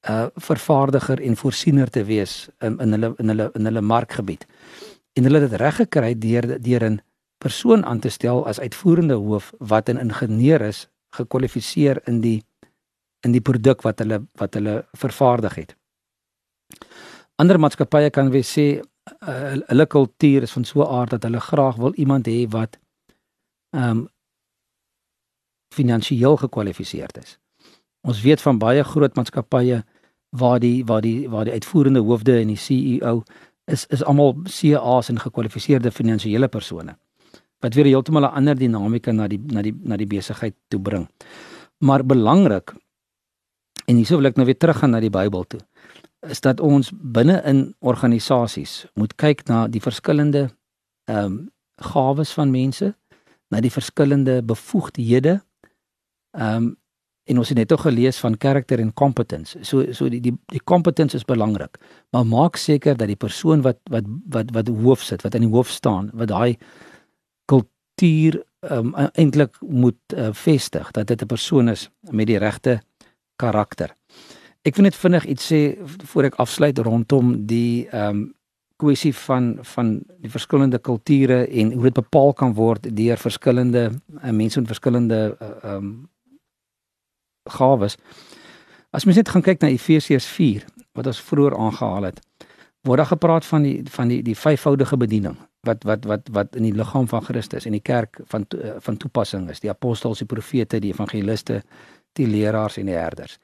uh 0.08 0.26
vervaardiger 0.36 1.20
en 1.20 1.36
voorsiener 1.36 1.90
te 1.90 2.04
wees 2.04 2.48
in 2.60 2.78
in 2.78 2.92
hulle 2.92 3.14
in 3.18 3.28
hulle 3.28 3.50
in 3.54 3.64
hulle 3.64 3.80
markgebied. 3.80 4.46
En 5.16 5.24
hulle 5.24 5.40
het 5.40 5.50
dit 5.50 5.60
reg 5.60 5.76
gekry 5.76 6.18
deur 6.18 6.60
deur 6.60 6.84
'n 6.90 7.00
persoon 7.38 7.84
aan 7.84 8.00
te 8.00 8.08
stel 8.08 8.46
as 8.46 8.60
uitvoerende 8.60 9.14
hoof 9.14 9.52
wat 9.58 9.88
'n 9.88 9.98
ingenieur 9.98 10.60
is, 10.60 10.88
gekwalifiseer 11.10 12.00
in 12.04 12.20
die 12.20 12.42
in 13.20 13.32
die 13.32 13.40
produk 13.40 13.82
wat 13.82 13.98
hulle 13.98 14.26
wat 14.40 14.54
hulle 14.54 14.84
vervaardig 14.92 15.54
het. 15.54 15.76
Ander 17.36 17.58
maatskappye 17.60 18.10
kan 18.10 18.30
weer 18.30 18.44
sê 18.44 18.82
hulle 19.04 19.86
kultuur 19.86 20.42
is 20.42 20.52
van 20.52 20.64
so 20.64 20.82
'n 20.82 20.92
aard 20.98 21.10
dat 21.10 21.22
hulle 21.22 21.40
graag 21.40 21.76
wil 21.76 21.94
iemand 21.94 22.26
hê 22.26 22.48
wat 22.48 22.78
ehm 23.70 23.90
um, 23.90 24.08
finansiëel 25.74 26.36
gekwalifiseerd 26.36 27.18
is. 27.18 27.38
Ons 28.00 28.22
weet 28.22 28.40
van 28.40 28.58
baie 28.58 28.84
groot 28.84 29.16
maatskappye 29.16 29.84
waar 30.28 30.60
die 30.60 30.84
waar 30.84 31.00
die 31.00 31.28
waar 31.28 31.44
die 31.44 31.52
uitvoerende 31.52 32.00
hoofde 32.00 32.38
en 32.40 32.46
die 32.46 32.56
CEO 32.56 33.22
is 33.64 33.86
is 33.86 34.04
almal 34.04 34.36
CA's 34.42 35.08
en 35.08 35.18
gekwalifiseerde 35.18 35.90
finansiële 35.90 36.48
persone 36.48 36.96
wat 37.60 37.74
weer 37.74 37.84
heeltemal 37.84 38.22
'n 38.22 38.34
ander 38.38 38.56
dinamika 38.56 39.12
na 39.12 39.28
die 39.28 39.40
na 39.40 39.62
die 39.62 39.74
na 39.82 39.96
die 39.96 40.06
besigheid 40.06 40.54
toe 40.68 40.80
bring. 40.80 41.08
Maar 41.78 42.06
belangrik 42.06 42.74
en 43.86 43.96
hierso 43.96 44.16
wil 44.16 44.26
ek 44.26 44.36
nou 44.36 44.46
weer 44.46 44.58
teruggaan 44.58 44.90
na 44.90 45.00
die 45.00 45.10
Bybel 45.10 45.44
toe 45.44 45.60
is 46.28 46.40
dat 46.40 46.60
ons 46.60 46.90
binne 46.94 47.42
in 47.44 47.74
organisasies 47.78 48.86
moet 48.94 49.14
kyk 49.20 49.44
na 49.48 49.66
die 49.68 49.82
verskillende 49.82 50.48
ehm 51.04 51.24
um, 51.24 51.42
gawes 51.76 52.30
van 52.32 52.52
mense, 52.54 52.92
na 53.50 53.60
die 53.60 53.72
verskillende 53.72 54.42
bevoegdhede. 54.42 55.40
Ehm 56.38 56.56
um, 56.56 56.72
en 57.24 57.38
ons 57.40 57.48
het 57.48 57.56
net 57.56 57.72
ook 57.72 57.86
gelees 57.86 58.18
van 58.20 58.36
karakter 58.36 58.80
en 58.80 58.92
competence. 58.92 59.58
So 59.64 59.92
so 59.92 60.08
die 60.12 60.20
die 60.20 60.34
die 60.52 60.60
competence 60.64 61.16
is 61.16 61.24
belangrik, 61.24 61.78
maar 62.12 62.26
maak 62.26 62.56
seker 62.60 62.96
dat 62.96 63.08
die 63.08 63.16
persoon 63.16 63.62
wat 63.64 63.78
wat 63.90 64.04
wat 64.28 64.50
wat 64.52 64.68
hoof 64.68 65.02
sit, 65.02 65.22
wat 65.22 65.34
in 65.34 65.46
die 65.46 65.52
hoof 65.54 65.70
staan, 65.70 66.10
wat 66.12 66.28
daai 66.28 66.56
kultuur 67.48 68.42
ehm 68.64 68.92
um, 68.92 69.10
eintlik 69.12 69.56
moet 69.60 70.16
uh, 70.16 70.32
vestig, 70.32 70.90
dat 70.90 71.06
dit 71.06 71.22
'n 71.22 71.26
persoon 71.26 71.68
is 71.68 71.90
met 72.10 72.26
die 72.26 72.38
regte 72.38 72.80
karakter. 73.36 73.96
Ek 74.64 74.78
wil 74.78 74.86
net 74.88 74.96
vinnig 74.96 75.26
iets 75.28 75.50
sê 75.52 75.60
voor 76.08 76.30
ek 76.30 76.40
afsluit 76.40 76.78
rondom 76.78 77.36
die 77.48 77.86
ehm 77.90 78.08
um, 78.08 78.24
kwessie 78.82 79.12
van 79.14 79.52
van 79.62 79.90
die 80.18 80.30
verskillende 80.30 80.80
kulture 80.82 81.44
en 81.46 81.72
hoe 81.72 81.84
dit 81.84 81.94
bepaal 81.94 82.32
kan 82.34 82.56
word 82.58 82.88
deur 82.96 83.20
verskillende 83.22 83.84
uh, 83.92 84.32
mense 84.34 84.60
met 84.60 84.72
verskillende 84.72 85.20
eh, 85.38 85.48
ehm 85.48 85.68
uh, 85.70 85.76
um, 85.76 85.92
gawes. 87.44 87.96
As 88.90 89.04
mens 89.04 89.16
net 89.20 89.28
gaan 89.28 89.44
kyk 89.44 89.60
na 89.60 89.68
Efesiërs 89.68 90.26
4 90.26 90.64
wat 90.96 91.06
ons 91.06 91.20
vroeër 91.20 91.56
aangehaal 91.60 92.08
het, 92.08 92.20
word 92.88 93.02
daar 93.02 93.12
gepraat 93.12 93.44
van 93.44 93.62
die 93.62 93.82
van 93.90 94.08
die 94.08 94.22
die 94.22 94.36
vyfvoudige 94.36 94.96
bediening 94.96 95.36
wat 95.68 95.84
wat 95.84 96.04
wat 96.04 96.28
wat 96.32 96.56
in 96.56 96.66
die 96.68 96.74
liggaam 96.76 97.08
van 97.08 97.24
Christus 97.24 97.66
en 97.66 97.76
die 97.76 97.84
kerk 97.84 98.20
van 98.32 98.46
uh, 98.56 98.76
van 98.78 98.96
toepassing 98.96 99.50
is, 99.50 99.60
die 99.60 99.70
apostels, 99.70 100.18
die 100.24 100.28
profete, 100.28 100.80
die 100.80 100.92
evangeliste, 100.92 101.62
die 102.18 102.26
leraars 102.26 102.78
en 102.80 102.86
die 102.86 102.98
herders. 102.98 103.38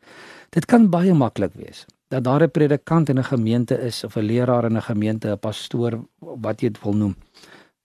Dit 0.50 0.66
kan 0.66 0.88
baie 0.90 1.14
maklik 1.14 1.54
wees 1.54 1.86
dat 2.10 2.24
daar 2.24 2.42
'n 2.42 2.50
predikant 2.50 3.08
in 3.08 3.18
'n 3.18 3.24
gemeente 3.24 3.74
is 3.78 4.04
of 4.04 4.16
'n 4.16 4.26
leraar 4.26 4.64
in 4.64 4.76
'n 4.76 4.82
gemeente, 4.82 5.28
'n 5.28 5.38
pastoor, 5.38 6.04
wat 6.18 6.60
jy 6.60 6.68
dit 6.68 6.82
wil 6.82 6.94
noem, 6.94 7.16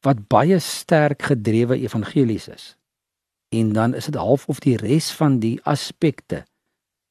wat 0.01 0.27
baie 0.27 0.59
sterk 0.59 1.21
gedrewe 1.21 1.79
evangelies 1.79 2.47
is. 2.47 2.77
En 3.49 3.73
dan 3.73 3.93
is 3.93 4.05
dit 4.05 4.15
half 4.15 4.47
of 4.47 4.59
die 4.59 4.77
res 4.77 5.11
van 5.11 5.39
die 5.39 5.59
aspekte, 5.63 6.45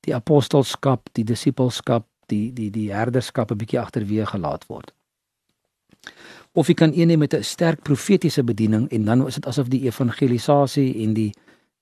die 0.00 0.14
apostelskap, 0.14 1.08
die 1.12 1.24
disippelskap, 1.24 2.06
die 2.26 2.52
die 2.52 2.70
die 2.70 2.92
herderskap 2.92 3.50
'n 3.50 3.56
bietjie 3.56 3.80
agterweë 3.80 4.26
gelaat 4.26 4.66
word. 4.66 4.92
Of 6.52 6.66
jy 6.66 6.74
kan 6.74 6.92
een 6.94 7.10
hê 7.10 7.16
met 7.18 7.34
'n 7.34 7.42
sterk 7.42 7.82
profetiese 7.82 8.44
bediening 8.44 8.90
en 8.90 9.04
dan 9.04 9.26
is 9.26 9.34
dit 9.34 9.46
asof 9.46 9.68
die 9.68 9.84
evangelisasie 9.86 11.02
en 11.02 11.14
die 11.14 11.34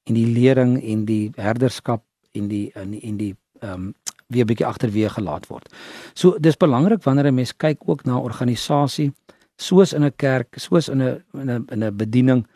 en 0.08 0.14
die 0.14 0.26
lering 0.26 0.82
en 0.82 1.04
die 1.04 1.30
herderskap 1.36 2.04
en 2.32 2.48
die 2.48 2.70
en 2.74 2.90
die, 2.90 3.00
en 3.00 3.16
die 3.16 3.34
ehm 3.60 3.72
um, 3.72 3.94
weer 4.32 4.46
bietjie 4.48 4.64
agterweë 4.64 5.10
gelaat 5.12 5.46
word. 5.50 5.66
So 6.14 6.38
dis 6.40 6.56
belangrik 6.56 7.02
wanneer 7.04 7.26
'n 7.28 7.34
mens 7.34 7.52
kyk 7.52 7.78
ook 7.88 8.04
na 8.04 8.16
organisasie 8.18 9.12
soos 9.56 9.92
in 9.92 10.04
'n 10.04 10.12
kerk, 10.16 10.56
soos 10.56 10.88
in 10.88 11.02
'n 11.02 11.22
in 11.34 11.50
'n 11.50 11.66
in 11.70 11.84
'n 11.84 11.96
bediening 11.96 12.46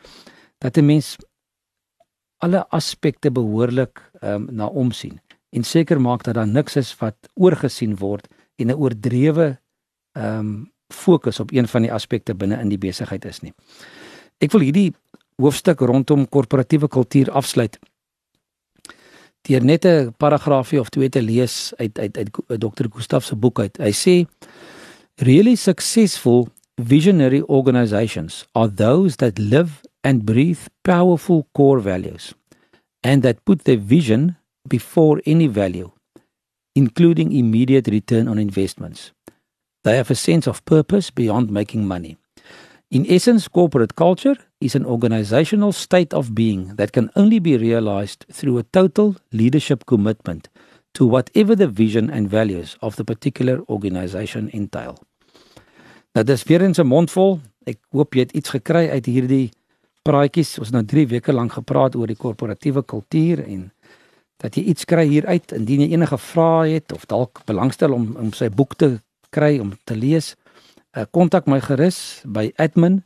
dat 0.58 0.78
'n 0.78 0.86
mens 0.86 1.16
alle 2.38 2.66
aspekte 2.68 3.30
behoorlik 3.30 4.00
ehm 4.20 4.34
um, 4.34 4.48
na 4.50 4.66
omsien 4.66 5.20
en 5.50 5.62
seker 5.64 6.00
maak 6.00 6.22
dat 6.22 6.34
daar 6.34 6.48
niks 6.48 6.76
is 6.76 6.96
wat 6.98 7.16
oorgesien 7.34 7.96
word 7.96 8.28
en 8.56 8.66
'n 8.66 8.74
oordrewe 8.74 9.58
ehm 10.12 10.38
um, 10.38 10.72
fokus 10.88 11.40
op 11.40 11.52
een 11.52 11.68
van 11.68 11.82
die 11.82 11.92
aspekte 11.92 12.34
binne 12.34 12.60
in 12.60 12.68
die 12.68 12.78
besigheid 12.78 13.24
is 13.24 13.40
nie. 13.40 13.52
Ek 14.38 14.52
wil 14.52 14.60
hierdie 14.60 14.94
hoofstuk 15.42 15.80
rondom 15.80 16.28
korporatiewe 16.28 16.88
kultuur 16.88 17.30
afsluit 17.30 17.78
deur 19.46 19.64
net 19.64 19.84
'n 19.84 20.12
paragraafie 20.16 20.80
of 20.80 20.88
twee 20.88 21.08
te 21.08 21.22
lees 21.22 21.72
uit 21.76 21.98
uit 21.98 22.16
uit 22.16 22.60
Dr. 22.60 22.86
Gustaf 22.90 23.24
se 23.24 23.36
boek 23.36 23.58
uit. 23.58 23.76
Hy 23.76 23.92
sê 23.92 24.26
really 25.14 25.54
successful 25.54 26.48
visionary 26.74 27.42
organizations 27.46 28.46
are 28.52 28.74
those 28.74 29.16
that 29.16 29.38
live 29.38 29.80
and 30.00 30.24
breathe 30.24 30.68
powerful 30.82 31.46
core 31.52 31.80
values 31.80 32.34
and 33.00 33.22
that 33.22 33.42
put 33.44 33.64
their 33.64 33.80
vision 33.80 34.36
before 34.68 35.20
any 35.24 35.48
value 35.48 35.90
including 36.74 37.32
immediate 37.32 37.90
return 37.90 38.28
on 38.28 38.38
investments. 38.38 39.12
They 39.82 39.96
have 39.96 40.10
a 40.10 40.14
sense 40.14 40.46
of 40.46 40.64
purpose 40.64 41.10
beyond 41.10 41.50
making 41.50 41.86
money. 41.86 42.16
In 42.90 43.06
essence, 43.08 43.48
corporate 43.48 43.94
culture 43.94 44.36
is 44.58 44.74
an 44.74 44.86
organizational 44.86 45.72
state 45.72 46.14
of 46.14 46.34
being 46.34 46.76
that 46.76 46.92
can 46.92 47.10
only 47.14 47.40
be 47.40 47.56
realized 47.56 48.24
through 48.32 48.58
a 48.58 48.62
total 48.72 49.16
leadership 49.32 49.84
commitment 49.86 50.48
to 50.94 51.06
whatever 51.06 51.54
the 51.54 51.68
vision 51.68 52.10
and 52.10 52.28
values 52.28 52.76
of 52.80 52.96
the 52.96 53.04
particular 53.04 53.60
organization 53.68 54.48
entail. 54.52 54.96
Nou 56.16 56.24
dis 56.24 56.42
weer 56.48 56.62
in 56.62 56.72
'n 56.72 56.86
mondvol. 56.86 57.40
Ek 57.64 57.78
hoop 57.90 58.14
jy 58.14 58.20
het 58.20 58.32
iets 58.32 58.48
gekry 58.48 58.88
uit 58.88 59.06
hierdie 59.06 59.50
praatjies. 60.02 60.58
Ons 60.58 60.68
het 60.68 60.74
nou 60.74 60.84
3 60.84 61.06
weke 61.06 61.32
lank 61.32 61.52
gepraat 61.52 61.94
oor 61.94 62.06
die 62.06 62.16
korporatiewe 62.16 62.82
kultuur 62.82 63.44
en 63.44 63.72
dat 64.36 64.54
jy 64.54 64.62
iets 64.62 64.84
kry 64.84 65.06
hieruit 65.08 65.52
indien 65.52 65.80
jy 65.80 65.92
enige 65.92 66.18
vrae 66.18 66.72
het 66.76 66.92
of 66.92 67.06
dalk 67.06 67.42
belangstel 67.44 67.92
om 67.92 68.16
om 68.16 68.32
sy 68.32 68.48
boek 68.48 68.74
te 68.74 69.00
kry 69.30 69.58
om 69.58 69.72
te 69.84 69.96
lees. 69.96 70.34
Uh, 70.96 71.04
kontak 71.10 71.46
my 71.46 71.60
gerus 71.60 72.22
by 72.24 72.52
admin 72.56 73.02